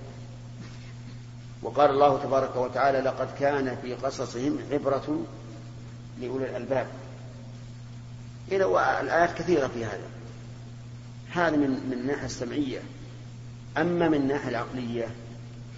وقال 1.62 1.90
الله 1.90 2.18
تبارك 2.18 2.56
وتعالى 2.56 3.00
لقد 3.00 3.28
كان 3.38 3.76
في 3.82 3.94
قصصهم 3.94 4.58
عبرة 4.72 5.18
لأولي 6.20 6.44
الألباب. 6.44 6.86
إلى 8.52 8.64
الآيات 9.00 9.38
كثيرة 9.38 9.66
في 9.66 9.84
هذا. 9.84 10.08
هذا 11.30 11.56
من 11.56 11.70
من 11.70 11.92
الناحية 11.92 12.26
السمعية. 12.26 12.80
أما 13.78 14.08
من 14.08 14.14
الناحية 14.14 14.48
العقلية 14.48 15.06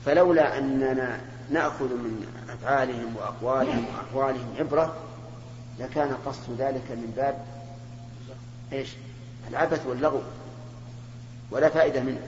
فلولا 0.04 0.58
أننا 0.58 1.20
نأخذ 1.50 1.84
من 1.84 2.26
أفعالهم 2.50 3.16
وأقوالهم 3.16 3.84
وأحوالهم 3.86 4.54
عبرة 4.58 4.96
لكان 5.78 6.16
قصد 6.26 6.56
ذلك 6.58 6.90
من 6.90 7.12
باب 7.16 7.44
إيش؟ 8.72 8.88
العبث 9.50 9.86
واللغو 9.86 10.22
ولا 11.50 11.68
فائدة 11.68 12.00
منه 12.00 12.20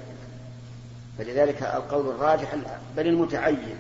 فلذلك 1.19 1.63
القول 1.63 2.09
الراجح 2.09 2.55
بل 2.97 3.07
المتعين 3.07 3.77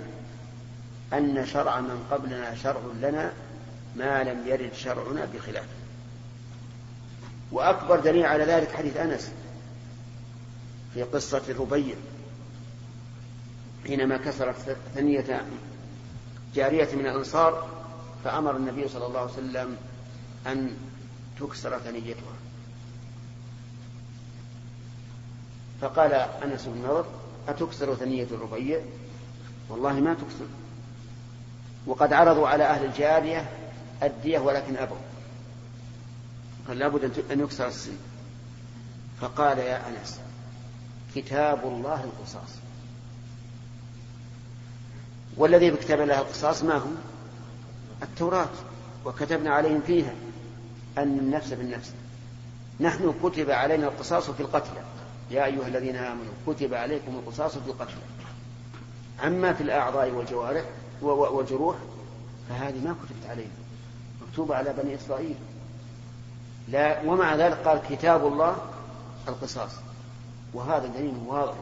أن 1.13 1.47
شرع 1.47 1.81
من 1.81 2.07
قبلنا 2.11 2.55
شرع 2.55 2.81
لنا 3.03 3.33
ما 3.97 4.25
لم 4.25 4.47
يرد 4.47 4.75
شرعنا 4.75 5.29
بخلافه 5.35 5.67
وأكبر 7.53 8.01
دليل 8.01 8.27
على 8.27 8.45
ذلك 8.45 8.73
حديث 8.73 8.97
أنس 8.97 9.33
في 10.97 11.03
قصة 11.03 11.43
الربيع 11.49 11.95
حينما 13.87 14.17
كسرت 14.17 14.77
ثنية 14.95 15.47
جارية 16.55 16.95
من 16.95 17.07
الأنصار 17.07 17.69
فأمر 18.25 18.57
النبي 18.57 18.89
صلى 18.89 19.07
الله 19.07 19.21
عليه 19.21 19.33
وسلم 19.33 19.77
أن 20.47 20.77
تكسر 21.41 21.79
ثنيتها. 21.79 22.35
فقال 25.81 26.13
أنس 26.13 26.65
بن 26.67 26.83
نضر 26.83 27.07
أتكسر 27.49 27.95
ثنية 27.95 28.27
الربيع؟ 28.31 28.81
والله 29.69 29.93
ما 29.93 30.15
تكسر. 30.15 30.47
وقد 31.87 32.13
عرضوا 32.13 32.49
على 32.49 32.65
أهل 32.65 32.85
الجارية 32.85 33.51
الدية 34.03 34.39
ولكن 34.39 34.77
أبوا. 34.77 34.97
قال 36.69 36.79
لابد 36.79 37.25
أن 37.31 37.41
يكسر 37.41 37.67
السن. 37.67 37.97
فقال 39.21 39.59
يا 39.59 39.89
أنس 39.89 40.26
كتاب 41.17 41.65
الله 41.65 42.05
القصاص. 42.05 42.51
والذي 45.37 45.71
بكتاب 45.71 46.01
الله 46.01 46.19
القصاص 46.19 46.63
ما 46.63 46.75
هو؟ 46.75 46.89
التوراة. 48.03 48.49
وكتبنا 49.05 49.51
عليهم 49.51 49.81
فيها 49.87 50.15
أن 50.99 51.19
النفس 51.19 51.53
بالنفس. 51.53 51.93
نحن 52.81 53.15
كتب 53.23 53.51
علينا 53.51 53.87
القصاص 53.87 54.31
في 54.31 54.41
القتلى. 54.41 54.83
يا 55.31 55.45
أيها 55.45 55.67
الذين 55.67 55.97
آمنوا 55.97 56.33
كتب 56.47 56.75
عليكم 56.75 57.15
القصاص 57.15 57.59
في 57.59 57.67
القتلى. 57.71 58.03
أما 59.25 59.53
في 59.53 59.63
الأعضاء 59.63 60.11
والجوارح 60.11 60.65
والجروح 61.03 61.77
فهذه 62.49 62.85
ما 62.85 62.95
كتبت 63.05 63.31
علينا 63.31 63.51
مكتوبة 64.29 64.57
على 64.57 64.75
بني 64.83 64.95
إسرائيل. 64.95 65.35
لا 66.69 67.03
ومع 67.03 67.35
ذلك 67.35 67.57
قال 67.57 67.81
كتاب 67.91 68.27
الله 68.27 68.57
القصاص. 69.29 69.71
وهذا 70.57 70.87
دليل 70.87 71.15
واضح 71.27 71.55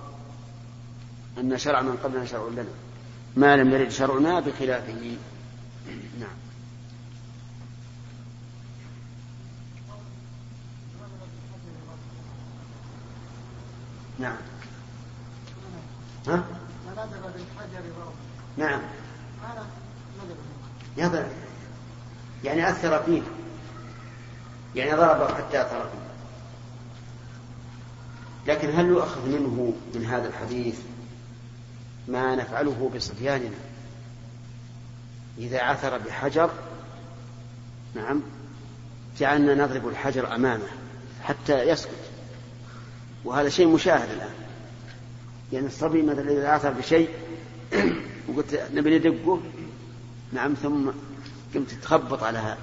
أن 1.39 1.59
شرع 1.59 1.81
من 1.81 1.97
قبلنا 2.05 2.25
شرع 2.25 2.49
لنا 2.49 2.65
ما 3.37 3.57
لم 3.57 3.73
يرد 3.73 3.89
شرعنا 3.89 4.41
بخلافه. 4.41 5.17
نعم. 6.21 6.29
نعم. 14.19 14.37
ها؟ 16.29 16.45
نعم. 18.57 18.81
يضرب 20.97 21.27
يعني 22.45 22.71
أثر 22.71 23.03
فيه 23.03 23.23
يعني 24.75 24.93
ضربه 24.93 25.35
حتى 25.35 25.61
أثر 25.63 25.81
فيه 25.81 26.14
لكن 28.47 28.71
هل 28.71 28.87
يؤخذ 28.87 29.29
منه 29.29 29.75
من 29.95 30.05
هذا 30.05 30.29
الحديث 30.29 30.79
ما 32.09 32.35
نفعله 32.35 32.91
بصبياننا 32.97 33.57
إذا 35.39 35.61
عثر 35.61 35.99
بحجر؟ 35.99 36.51
نعم. 37.95 38.23
جعلنا 39.19 39.55
نضرب 39.55 39.89
الحجر 39.89 40.35
أمامه 40.35 40.67
حتى 41.23 41.63
يسكت. 41.63 41.91
وهذا 43.25 43.49
شيء 43.49 43.69
مشاهد 43.69 44.11
الآن. 44.11 44.35
يعني 45.53 45.67
الصبي 45.67 46.03
مثلا 46.03 46.31
إذا 46.31 46.49
عثر 46.49 46.71
بشيء 46.73 47.09
وقلت 48.29 48.69
نبي 48.75 48.99
ندقه؟ 48.99 49.41
نعم. 50.33 50.55
ثم 50.55 50.91
قمت 51.55 51.71
تخبط 51.71 52.23
على 52.23 52.57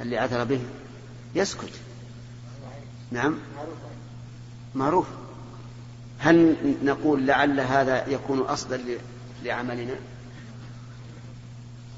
اللي 0.00 0.18
عثر 0.18 0.44
به 0.44 0.60
يسكت. 1.34 1.72
نعم. 3.10 3.38
معروف. 4.76 5.06
هل 6.18 6.56
نقول 6.82 7.26
لعل 7.26 7.60
هذا 7.60 8.08
يكون 8.08 8.40
أصلا 8.40 8.80
لعملنا؟ 9.42 9.96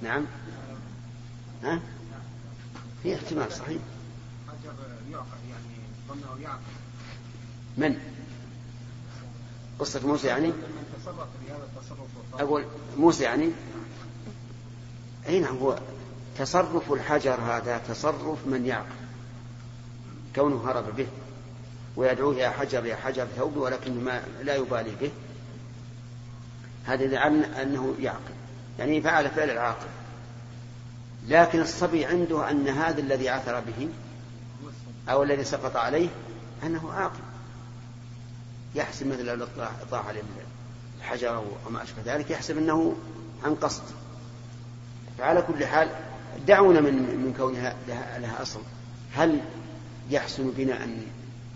نعم. 0.03 0.25
ها؟ 1.63 1.81
في 3.03 3.15
احتمال 3.15 3.53
صحيح. 3.53 3.83
من؟ 7.77 7.99
قصة 9.79 10.07
موسى 10.07 10.27
يعني؟ 10.27 10.53
أقول 12.35 12.65
موسى 12.97 13.25
يعني؟ 13.25 13.51
أي 15.29 15.41
نعم 15.41 15.57
هو 15.57 15.79
تصرف 16.39 16.93
الحجر 16.93 17.35
هذا 17.41 17.79
تصرف 17.79 18.47
من 18.47 18.67
يعقل 18.67 18.89
كونه 20.35 20.71
هرب 20.71 20.97
به. 20.97 21.07
ويدعوه 21.99 22.37
يا 22.37 22.51
حجر 22.51 22.87
يا 22.87 22.97
حجر 22.97 23.27
ثوبي 23.37 23.59
ولكن 23.59 24.05
ما 24.05 24.23
لا 24.43 24.55
يبالي 24.55 24.91
به. 25.01 25.11
هذا 26.85 27.05
يدل 27.05 27.15
أنه 27.45 27.95
يعقل 28.01 28.35
يعني 28.79 29.03
فعل 29.03 29.31
فعل 29.31 29.51
العاقل. 29.51 29.87
لكن 31.29 31.61
الصبي 31.61 32.05
عنده 32.05 32.51
أن 32.51 32.69
هذا 32.69 33.01
الذي 33.01 33.29
عثر 33.29 33.61
به 33.61 33.89
أو 35.09 35.23
الذي 35.23 35.45
سقط 35.45 35.77
عليه 35.77 36.09
أنه 36.63 36.93
عاقل. 36.93 37.21
يحسب 38.75 39.07
مثل 39.07 39.25
لو 39.25 39.47
طاح 39.91 40.07
عليه 40.07 40.23
الحجر 40.99 41.37
أو 41.37 41.45
ما 41.71 41.83
أشبه 41.83 42.03
ذلك 42.05 42.31
يحسب 42.31 42.59
أنه 42.59 42.97
عن 43.45 43.55
قصد 43.55 43.83
فعلى 45.19 45.43
كل 45.43 45.67
حال 45.67 45.91
دعونا 46.47 46.81
من 46.81 46.95
من 46.95 47.35
كونها 47.39 47.77
لها 48.19 48.43
أصل. 48.43 48.61
هل 49.15 49.41
يحسن 50.11 50.51
بنا 50.51 50.85
أن 50.85 51.03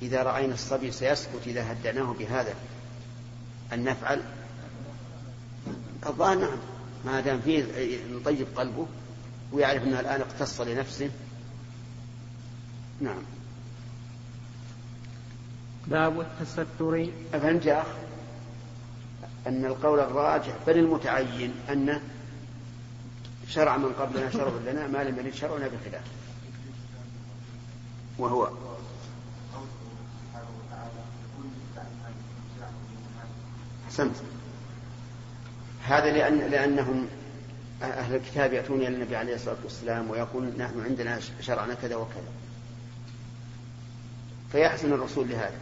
إذا 0.03 0.22
رأينا 0.22 0.55
الصبي 0.55 0.92
سيسكت 0.92 1.46
إذا 1.46 1.72
هدأناه 1.72 2.14
بهذا. 2.18 2.55
أن 3.72 3.84
نفعل؟ 3.84 4.22
الظاهر 6.07 6.38
نعم. 6.38 6.59
ما 7.05 7.20
دام 7.20 7.40
فيه 7.40 7.64
نطيب 8.12 8.46
قلبه 8.57 8.86
ويعرف 9.53 9.82
أنها 9.82 10.00
الآن 10.00 10.20
اقتص 10.20 10.61
لنفسه. 10.61 11.11
نعم. 13.00 13.22
باب 15.86 16.20
التستر. 16.20 17.09
أفهمت 17.34 17.66
يا 17.66 17.80
أخ 17.80 17.86
أن 19.46 19.64
القول 19.64 20.00
الراجح 20.00 20.53
بل 20.66 20.78
المتعين 20.78 21.55
أن 21.70 22.00
شرع 23.48 23.76
من 23.76 23.92
قبلنا 23.92 24.30
شرع 24.30 24.53
لنا 24.66 24.86
ما 24.86 25.05
لم 25.05 25.18
يرد 25.18 25.34
شرعنا 25.34 25.68
بخلاف 25.68 26.05
وهو 28.18 28.50
أحسنت. 33.93 34.16
هذا 35.84 36.12
لأن 36.12 36.38
لأنهم 36.38 37.07
أهل 37.82 38.14
الكتاب 38.14 38.53
يأتون 38.53 38.80
إلى 38.80 38.88
النبي 38.88 39.16
عليه 39.16 39.34
الصلاة 39.34 39.57
والسلام 39.64 40.11
ويقول 40.11 40.53
نحن 40.59 40.80
عندنا 40.84 41.20
شرعنا 41.40 41.74
كذا 41.74 41.97
وكذا. 41.97 42.32
فيحسن 44.53 44.93
الرسول 44.93 45.28
لهذا. 45.28 45.59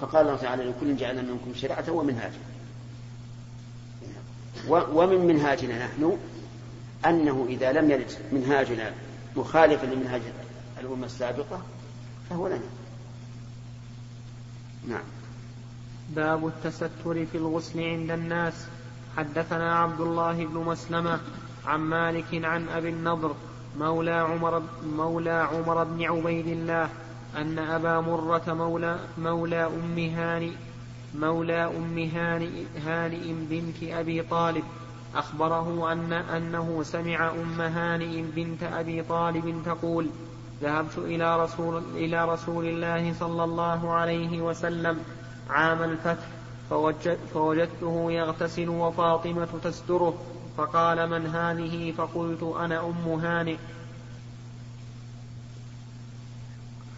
فقال 0.00 0.26
الله 0.26 0.36
تعالى 0.36 0.64
لكل 0.64 0.96
جعلنا 0.96 1.22
منكم 1.22 1.54
شرعة 1.54 1.90
ومنهاجا. 1.90 2.38
ومن 4.68 5.26
منهاجنا 5.26 5.86
نحن 5.86 6.18
أنه 7.06 7.46
إذا 7.48 7.72
لم 7.72 7.90
يرد 7.90 8.12
منهاجنا 8.32 8.92
مخالفا 9.36 9.86
لمنهاج 9.86 10.22
الأمة 10.80 11.06
السابقة 11.06 11.62
فهو 12.30 12.48
لنا. 12.48 12.68
نعم. 14.88 15.17
باب 16.16 16.46
التستر 16.46 17.26
في 17.32 17.34
الغسل 17.34 17.80
عند 17.80 18.10
الناس. 18.10 18.66
حدثنا 19.16 19.78
عبد 19.78 20.00
الله 20.00 20.46
بن 20.46 20.54
مسلمة 20.54 21.20
عن 21.66 21.80
مالك 21.80 22.44
عن 22.44 22.68
أبي 22.68 22.88
النضر 22.88 23.34
مولى 23.78 24.10
عمر 24.10 24.62
مولى 24.96 25.48
عمر 25.52 25.84
بن 25.84 26.04
عبيد 26.04 26.46
الله 26.46 26.88
أن 27.36 27.58
أبا 27.58 28.00
مرة 28.00 28.54
مولى 28.54 28.98
مولى 29.18 29.66
أم 29.66 29.98
هانئ 29.98 30.50
مولى 31.14 31.64
أم 31.64 31.98
هانئ, 31.98 32.64
هانئ 32.86 33.32
بنت 33.50 33.82
أبي 33.82 34.22
طالب 34.22 34.64
أخبره 35.14 35.92
أن 35.92 36.12
أنه 36.12 36.82
سمع 36.82 37.30
أم 37.30 37.60
هانئ 37.60 38.22
بنت 38.36 38.62
أبي 38.62 39.02
طالب 39.02 39.62
تقول 39.66 40.06
ذهبت 40.62 40.98
إلى 40.98 41.44
رسول 41.44 41.82
إلى 41.94 42.28
رسول 42.28 42.66
الله 42.66 43.14
صلى 43.20 43.44
الله 43.44 43.92
عليه 43.92 44.42
وسلم 44.42 44.98
عام 45.50 45.82
الفتح 45.82 46.26
فوجد 46.70 47.18
فوجدته 47.34 48.12
يغتسل 48.12 48.68
وفاطمة 48.68 49.48
تستره 49.62 50.14
فقال 50.56 51.10
من 51.10 51.26
هذه؟ 51.26 51.92
فقلت 51.92 52.42
أنا 52.42 52.80
أم 52.80 53.08
هانئ. 53.08 53.56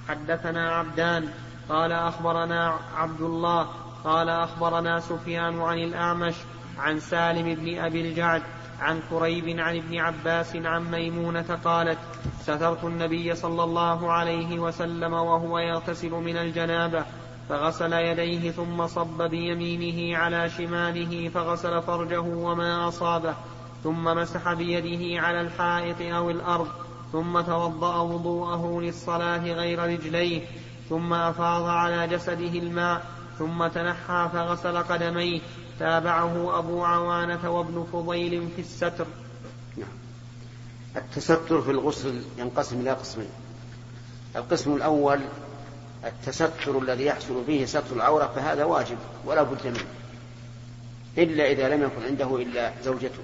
حدثنا 0.09 0.75
عبدان 0.75 1.29
قال 1.69 1.93
أخبرنا 1.93 2.79
عبد 2.97 3.21
الله 3.21 3.69
قال 4.05 4.29
أخبرنا 4.29 5.01
سفيان 5.01 5.61
عن 5.61 5.79
الأعمش 5.79 6.35
عن 6.79 7.01
سالم 7.01 7.55
بن 7.55 7.79
أبي 7.79 8.01
الجعد 8.01 8.43
عن 8.81 9.01
كريب 9.11 9.61
عن 9.61 9.77
ابن 9.77 9.99
عباس 9.99 10.57
عن 10.57 10.91
ميمونة 10.91 11.59
قالت 11.65 11.99
سترت 12.43 12.85
النبي 12.85 13.35
صلى 13.35 13.65
الله 13.65 14.13
عليه 14.13 14.59
وسلم 14.59 15.13
وهو 15.13 15.59
يغتسل 15.59 16.11
من 16.11 16.37
الجنابة 16.37 17.05
فغسل 17.49 17.93
يديه 17.93 18.51
ثم 18.51 18.87
صب 18.87 19.23
بيمينه 19.23 20.19
على 20.19 20.51
شماله 20.51 21.29
فغسل 21.29 21.83
فرجه 21.83 22.21
وما 22.21 22.89
أصابه 22.89 23.35
ثم 23.85 24.05
مسح 24.05 24.53
بيده 24.53 25.23
على 25.23 25.41
الحائط 25.41 26.01
أو 26.01 26.31
الأرض 26.31 26.69
ثم 27.13 27.41
توضأ 27.41 28.01
وضوءه 28.01 28.81
للصلاة 28.81 29.53
غير 29.53 29.79
رجليه 29.79 30.43
ثم 30.89 31.13
أفاض 31.13 31.65
على 31.65 32.09
جسده 32.09 32.59
الماء 32.59 33.03
ثم 33.41 33.67
تنحى 33.67 34.29
فغسل 34.33 34.79
قدميه. 34.79 35.41
تابعه 35.79 36.59
أبو 36.59 36.85
عوانة 36.85 37.51
وابن 37.51 37.87
فضيل 37.93 38.49
في 38.57 38.61
الستر. 38.61 39.07
نعم. 39.77 39.89
التستر 40.97 41.63
في 41.63 41.71
الغسل 41.71 42.23
ينقسم 42.39 42.81
إلى 42.81 42.91
قسمين. 42.91 43.31
القسم 44.37 44.77
الأول 44.77 45.21
التستر 46.05 46.79
الذي 46.79 47.05
يحصل 47.05 47.45
به 47.45 47.65
ستر 47.65 47.97
العورة 47.97 48.27
فهذا 48.27 48.65
واجب 48.65 48.99
ولا 49.25 49.43
بد 49.43 49.67
منه 49.67 49.85
إلا 51.19 51.51
إذا 51.51 51.69
لم 51.69 51.83
يكن 51.83 52.03
عنده 52.03 52.37
إلا 52.37 52.73
زوجته. 52.85 53.23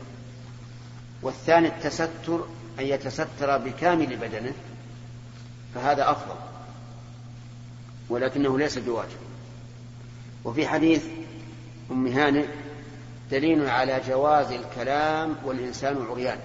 والثاني 1.23 1.69
التستر 1.69 2.47
أن 2.79 2.87
يتستر 2.87 3.59
بكامل 3.59 4.17
بدنه 4.17 4.53
فهذا 5.75 6.11
أفضل 6.11 6.37
ولكنه 8.09 8.59
ليس 8.59 8.79
بواجب. 8.79 9.19
وفي 10.45 10.67
حديث 10.67 11.05
أم 11.91 12.07
هانئ 12.07 12.47
دليل 13.31 13.69
على 13.69 14.01
جواز 14.09 14.53
الكلام 14.53 15.37
والإنسان 15.45 16.07
عريان 16.11 16.39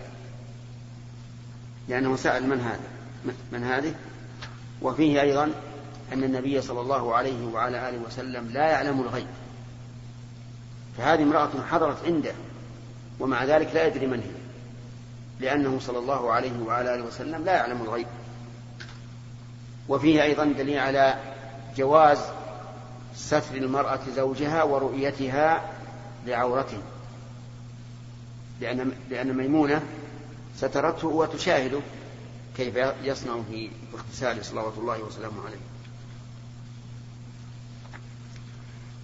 لأنه 1.87 2.15
سأل 2.15 2.49
من 2.49 2.59
هذا؟ 2.59 3.35
من 3.51 3.63
هذه؟ 3.63 3.95
وفيه 4.81 5.21
أيضا 5.21 5.51
أن 6.13 6.23
النبي 6.23 6.61
صلى 6.61 6.81
الله 6.81 7.15
عليه 7.15 7.45
وعلى 7.45 7.89
آله 7.89 7.97
وسلم 8.07 8.47
لا 8.47 8.67
يعلم 8.67 9.01
الغيب. 9.01 9.27
فهذه 10.97 11.23
امرأة 11.23 11.49
حضرت 11.69 12.05
عنده 12.05 12.33
ومع 13.19 13.43
ذلك 13.43 13.69
لا 13.73 13.87
يدري 13.87 14.07
من 14.07 14.19
هي 14.19 14.41
لأنه 15.39 15.79
صلى 15.79 15.99
الله 15.99 16.31
عليه 16.31 16.59
وعلى 16.67 16.95
آله 16.95 17.03
وسلم 17.03 17.45
لا 17.45 17.53
يعلم 17.53 17.81
الغيب. 17.81 18.07
وفيه 19.89 20.23
أيضا 20.23 20.45
دليل 20.45 20.79
على 20.79 21.19
جواز 21.77 22.19
ستر 23.15 23.55
المرأة 23.55 23.99
زوجها 24.15 24.63
ورؤيتها 24.63 25.69
لعورته. 26.25 26.81
لأن 28.61 28.91
لأن 29.09 29.37
ميمونة 29.37 29.83
سترته 30.57 31.07
وتشاهده 31.07 31.79
كيف 32.57 32.75
يصنع 33.03 33.41
في 33.51 33.69
اغتساله 33.93 34.43
صلوات 34.43 34.73
الله 34.77 35.03
وسلامه 35.03 35.45
عليه. 35.45 35.70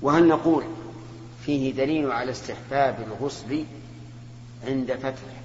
وهل 0.01 0.27
نقول 0.27 0.63
فيه 1.45 1.73
دليل 1.73 2.11
على 2.11 2.31
استحباب 2.31 3.07
الغسل 3.07 3.65
عند 4.67 4.93
فتح 4.93 5.41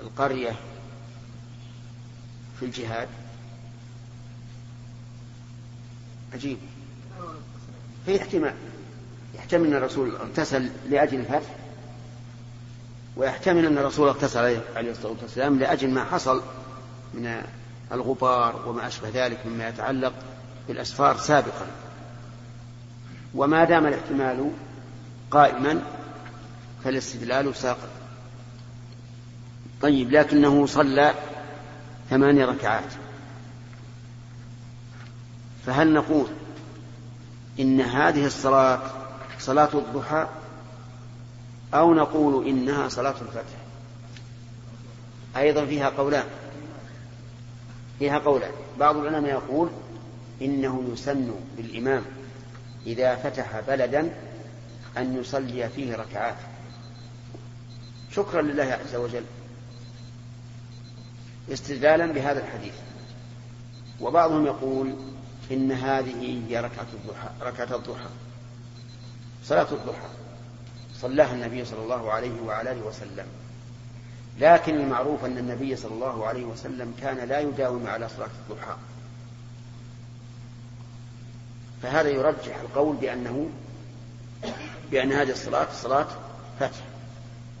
القرية 0.00 0.52
في 2.60 2.64
الجهاد؟ 2.64 3.08
عجيب. 6.34 6.58
في 8.06 8.22
احتمال. 8.22 8.54
يحتمل 9.34 9.66
أن 9.66 9.74
الرسول 9.74 10.16
اغتسل 10.16 10.70
لأجل 10.90 11.20
الفتح؟ 11.20 11.54
ويحتمل 13.16 13.66
أن 13.66 13.78
الرسول 13.78 14.08
اغتسل 14.08 14.60
عليه 14.76 14.90
الصلاة 14.90 15.16
والسلام 15.22 15.58
لأجل 15.58 15.90
ما 15.90 16.04
حصل 16.04 16.42
من 17.14 17.42
الغبار 17.92 18.68
وما 18.68 18.86
أشبه 18.86 19.08
ذلك 19.14 19.46
مما 19.46 19.68
يتعلق 19.68 20.12
بالأسفار 20.68 21.16
سابقا. 21.16 21.66
وما 23.34 23.64
دام 23.64 23.86
الاحتمال 23.86 24.50
قائما 25.30 25.82
فالاستدلال 26.84 27.54
ساقط 27.54 27.88
طيب 29.82 30.12
لكنه 30.12 30.66
صلى 30.66 31.14
ثماني 32.10 32.44
ركعات. 32.44 32.92
فهل 35.66 35.92
نقول 35.92 36.26
إن 37.60 37.80
هذه 37.80 38.26
الصلاة 38.26 38.80
صلاة 39.38 39.68
الضحى 39.74 40.26
أو 41.74 41.94
نقول 41.94 42.46
إنها 42.48 42.88
صلاة 42.88 43.14
الفتح؟ 43.22 43.58
أيضا 45.36 45.66
فيها 45.66 45.88
قولان. 45.88 46.26
فيها 47.98 48.18
قولان. 48.18 48.52
بعض 48.78 48.96
العلماء 48.96 49.30
يقول 49.30 49.68
إنه 50.42 50.84
يسن 50.92 51.30
بالإمام. 51.56 52.02
إذا 52.88 53.16
فتح 53.16 53.60
بلدا 53.60 54.10
أن 54.96 55.20
يصلي 55.20 55.68
فيه 55.68 55.96
ركعات. 55.96 56.36
شكرا 58.12 58.42
لله 58.42 58.78
عز 58.84 58.94
وجل. 58.94 59.24
استدلالا 61.52 62.06
بهذا 62.06 62.40
الحديث. 62.40 62.74
وبعضهم 64.00 64.46
يقول 64.46 64.94
إن 65.50 65.72
هذه 65.72 66.42
هي 66.48 66.60
ركعة 66.60 66.86
الضحى 66.92 67.28
ركعة 67.42 67.76
الضحى. 67.76 68.08
صلاة 69.44 69.72
الضحى. 69.72 70.08
صلاها 70.94 71.34
النبي 71.34 71.64
صلى 71.64 71.82
الله 71.82 72.12
عليه 72.12 72.40
وعلى 72.40 72.72
آله 72.72 72.86
وسلم. 72.86 73.26
لكن 74.40 74.74
المعروف 74.74 75.24
أن 75.24 75.38
النبي 75.38 75.76
صلى 75.76 75.94
الله 75.94 76.26
عليه 76.26 76.44
وسلم 76.44 76.94
كان 77.00 77.28
لا 77.28 77.40
يداوم 77.40 77.86
على 77.86 78.08
صلاة 78.08 78.30
الضحى. 78.50 78.76
فهذا 81.82 82.08
يرجح 82.08 82.56
القول 82.60 82.96
بأنه 82.96 83.50
بأن 84.90 85.12
هذه 85.12 85.30
الصلاة 85.30 85.66
صلاة 85.72 86.08
فتح 86.60 86.84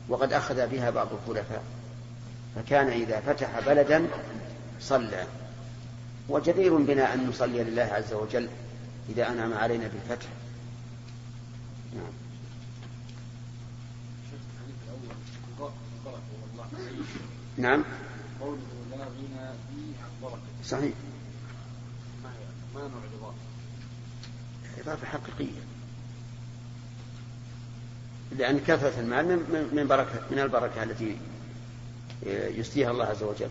وقد 0.08 0.32
أخذ 0.32 0.66
بها 0.66 0.90
بعض 0.90 1.08
الخلفاء 1.12 1.62
فكان 2.56 2.88
إذا 2.88 3.20
فتح 3.20 3.60
بلدا 3.66 4.06
صلى. 4.80 5.26
وجدير 6.28 6.76
بنا 6.76 7.14
أن 7.14 7.26
نصلي 7.28 7.64
لله 7.64 7.82
عز 7.82 8.12
وجل 8.12 8.48
إذا 9.08 9.28
أنعم 9.28 9.54
علينا 9.54 9.88
بالفتح. 9.88 10.28
نعم. 11.94 12.12
نعم. 17.56 17.84
صحيح. 20.64 20.92
ما 22.74 22.80
الإضافة؟ 22.80 23.17
إضافة 24.80 25.06
حقيقية 25.06 25.60
لأن 28.38 28.60
كثرة 28.66 29.00
المال 29.00 29.26
من 29.72 29.86
بركة 29.88 30.20
من 30.30 30.38
البركة 30.38 30.82
التي 30.82 31.16
يسديها 32.26 32.90
الله 32.90 33.04
عز 33.04 33.22
وجل. 33.22 33.48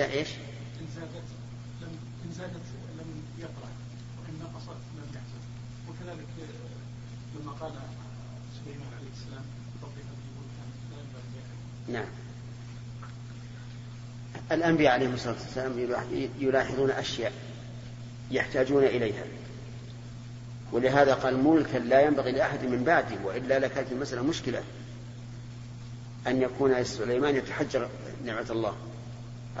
اذا 0.00 0.12
إيش؟ 0.12 0.28
إن 0.80 0.86
زادت 0.96 1.28
لم 1.82 1.98
إن 2.24 2.32
زادت 2.32 2.66
لم 2.98 3.22
يقرأ 3.38 3.70
وإن 4.18 4.34
نقصت 4.40 4.80
لم 4.96 5.06
يحزن 5.14 5.42
وكذلك 5.88 6.26
لما 7.40 7.52
قال 7.52 7.72
سليمان 8.64 8.88
عليه 8.98 9.08
السلام 9.16 9.42
نعم. 11.88 12.04
الأنبياء 14.52 14.92
عليهم 14.92 15.14
الصلاة 15.14 15.34
والسلام 15.34 16.04
يلاحظون 16.40 16.90
أشياء 16.90 17.32
يحتاجون 18.30 18.84
إليها. 18.84 19.24
ولهذا 20.72 21.14
قال 21.14 21.44
ملكا 21.44 21.78
لا 21.78 22.00
ينبغي 22.00 22.32
لأحد 22.32 22.64
من 22.64 22.84
بعدي 22.84 23.14
وإلا 23.24 23.58
لكانت 23.58 23.92
المسألة 23.92 24.22
مشكلة. 24.22 24.62
أن 26.26 26.42
يكون 26.42 26.84
سليمان 26.84 27.36
يتحجر 27.36 27.88
نعمة 28.24 28.46
الله. 28.50 28.89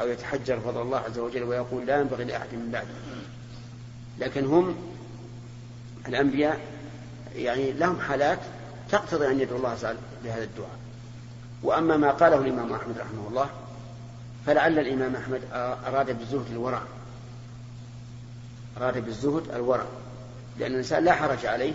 أو 0.00 0.08
يتحجر 0.08 0.60
فضل 0.60 0.82
الله 0.82 0.98
عز 0.98 1.18
وجل 1.18 1.42
ويقول 1.42 1.86
لا 1.86 2.00
ينبغي 2.00 2.24
لأحد 2.24 2.48
من 2.52 2.70
بعده. 2.72 2.88
لكن 4.18 4.46
هم 4.46 4.76
الأنبياء 6.08 6.60
يعني 7.36 7.72
لهم 7.72 8.00
حالات 8.00 8.38
تقتضي 8.90 9.26
أن 9.26 9.40
يدعو 9.40 9.56
الله 9.56 9.96
بهذا 10.24 10.44
الدعاء. 10.44 10.78
وأما 11.62 11.96
ما 11.96 12.10
قاله 12.10 12.38
الإمام 12.38 12.72
أحمد 12.72 12.98
رحمه 12.98 13.28
الله 13.28 13.50
فلعل 14.46 14.78
الإمام 14.78 15.16
أحمد 15.16 15.40
أراد 15.86 16.18
بالزهد 16.18 16.46
الورع. 16.50 16.82
أراد 18.80 19.04
بالزهد 19.04 19.50
الورع. 19.54 19.86
لأن 20.58 20.70
الإنسان 20.70 21.04
لا 21.04 21.12
حرج 21.12 21.46
عليه 21.46 21.72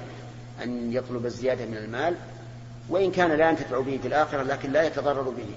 أن 0.63 0.93
يطلب 0.93 1.25
الزيادة 1.25 1.65
من 1.65 1.77
المال 1.77 2.15
وإن 2.89 3.11
كان 3.11 3.31
لا 3.31 3.49
ينتفع 3.49 3.79
به 3.79 3.99
في 4.01 4.07
الآخرة 4.07 4.43
لكن 4.43 4.71
لا 4.71 4.83
يتضرر 4.83 5.29
به. 5.29 5.49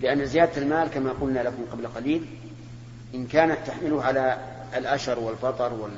لأن 0.00 0.26
زيادة 0.26 0.62
المال 0.62 0.88
كما 0.88 1.10
قلنا 1.20 1.40
لكم 1.40 1.64
قبل 1.72 1.86
قليل 1.86 2.26
إن 3.14 3.26
كانت 3.26 3.58
تحمله 3.66 4.02
على 4.02 4.38
الأشر 4.76 5.18
والفطر 5.18 5.72
وال 5.72 5.90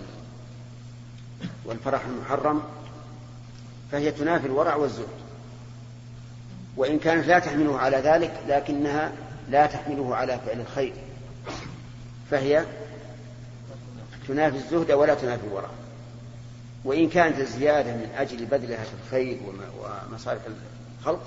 والفرح 1.64 2.04
المحرم 2.04 2.62
فهي 3.92 4.10
تنافي 4.12 4.46
الورع 4.46 4.74
والزهد. 4.74 5.06
وإن 6.76 6.98
كانت 6.98 7.26
لا 7.26 7.38
تحمله 7.38 7.78
على 7.78 7.96
ذلك 7.96 8.40
لكنها 8.48 9.12
لا 9.50 9.66
تحمله 9.66 10.16
على 10.16 10.38
فعل 10.46 10.60
الخير. 10.60 10.92
فهي 12.30 12.64
تنافي 14.28 14.56
الزهد 14.56 14.92
ولا 14.92 15.14
تنافي 15.14 15.46
الورع. 15.46 15.68
وإن 16.84 17.08
كانت 17.08 17.38
الزيادة 17.38 17.92
من 17.92 18.08
أجل 18.16 18.46
بذلها 18.46 18.84
في 18.84 18.92
الخير 19.04 19.38
ومصالح 20.10 20.42
الخلق 21.00 21.22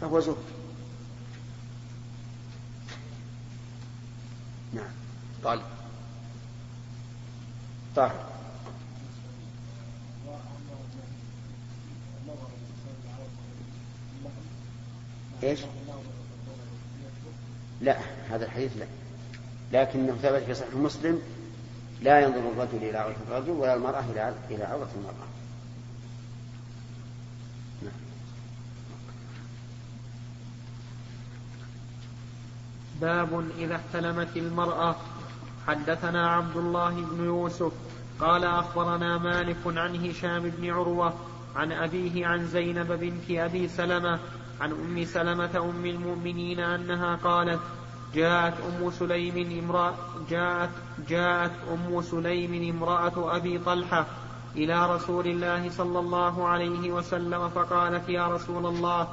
فهو 0.00 0.20
زهد. 0.20 0.63
نعم 4.74 4.92
طالب 5.44 5.62
طاهر 7.96 8.24
إيش؟ 15.42 15.60
لا 17.80 17.98
هذا 18.30 18.44
الحديث 18.44 18.72
لا 18.76 18.86
لكنه 19.72 20.16
ثبت 20.22 20.42
في 20.42 20.54
صحيح 20.54 20.74
مسلم 20.74 21.22
لا 22.02 22.20
ينظر 22.20 22.38
الرجل 22.38 22.76
إلى 22.76 22.98
عورة 22.98 23.16
الرجل 23.28 23.50
ولا 23.50 23.74
المرأة 23.74 24.04
إلى 24.12 24.34
إلى 24.50 24.64
عورة 24.64 24.90
المرأة. 24.96 25.28
باب 33.04 33.50
إذا 33.58 33.76
احتلمت 33.76 34.36
المرأة. 34.36 34.96
حدثنا 35.66 36.30
عبد 36.30 36.56
الله 36.56 36.90
بن 36.90 37.24
يوسف 37.24 37.72
قال 38.20 38.44
أخبرنا 38.44 39.18
مالك 39.18 39.56
عن 39.66 39.96
هشام 39.96 40.42
بن 40.42 40.70
عروة 40.70 41.14
عن 41.56 41.72
أبيه 41.72 42.26
عن 42.26 42.46
زينب 42.46 42.92
بنت 42.92 43.30
أبي 43.30 43.68
سلمة 43.68 44.18
عن 44.60 44.70
أم 44.72 45.04
سلمة 45.04 45.50
أم 45.56 45.86
المؤمنين 45.86 46.60
أنها 46.60 47.16
قالت 47.16 47.60
جاءت 48.14 48.54
أم 48.60 48.90
سليم 48.90 49.64
امرأة 49.64 49.94
جاءت 50.30 50.70
جاءت 51.08 51.52
أم 51.72 52.02
سليم 52.02 52.76
امرأة 52.76 53.36
أبي 53.36 53.58
طلحة 53.58 54.06
إلى 54.56 54.94
رسول 54.94 55.26
الله 55.26 55.70
صلى 55.70 55.98
الله 55.98 56.48
عليه 56.48 56.92
وسلم 56.92 57.48
فقالت 57.48 58.08
يا 58.08 58.26
رسول 58.28 58.66
الله 58.66 59.08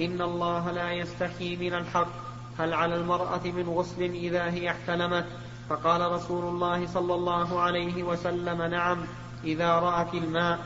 إن 0.00 0.22
الله 0.22 0.70
لا 0.70 0.92
يستحي 0.92 1.56
من 1.56 1.74
الحق. 1.74 2.25
هل 2.58 2.74
على 2.74 2.96
المرأة 2.96 3.40
من 3.44 3.68
غسل 3.68 4.02
إذا 4.02 4.44
هي 4.50 4.70
احتلمت؟ 4.70 5.24
فقال 5.68 6.12
رسول 6.12 6.44
الله 6.44 6.86
صلى 6.86 7.14
الله 7.14 7.60
عليه 7.60 8.02
وسلم 8.02 8.62
نعم 8.62 8.98
إذا 9.44 9.72
رأت 9.72 10.14
الماء. 10.14 10.58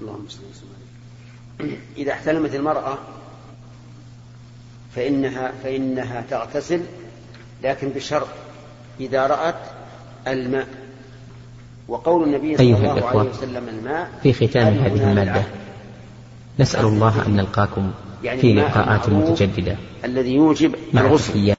اللهم 0.00 0.26
صل 0.28 0.42
إذا 1.96 2.12
احتلمت 2.12 2.54
المرأة 2.54 2.98
فإنها 4.96 5.52
فإنها 5.62 6.20
تغتسل 6.30 6.82
لكن 7.62 7.88
بشرط 7.88 8.28
إذا 9.00 9.26
رأت 9.26 9.60
الماء. 10.26 10.68
وقول 11.88 12.24
النبي 12.24 12.56
صلى 12.56 12.66
أيها 12.66 12.76
الله 12.76 12.92
الإخوة 12.92 13.20
عليه 13.20 13.30
وسلم 13.30 13.68
الماء 13.68 14.10
في 14.22 14.32
ختام 14.32 14.74
هذه 14.74 15.10
المادة؟ 15.10 15.42
نسأل 16.58 16.84
الله 16.84 17.26
أن 17.26 17.36
نلقاكم 17.36 17.92
يعني 18.24 18.40
في 18.40 18.52
لقاءات 18.54 19.08
متجددة. 19.08 19.76
الذي 20.04 20.34
يوجب 20.34 20.74
الغسل. 20.94 21.57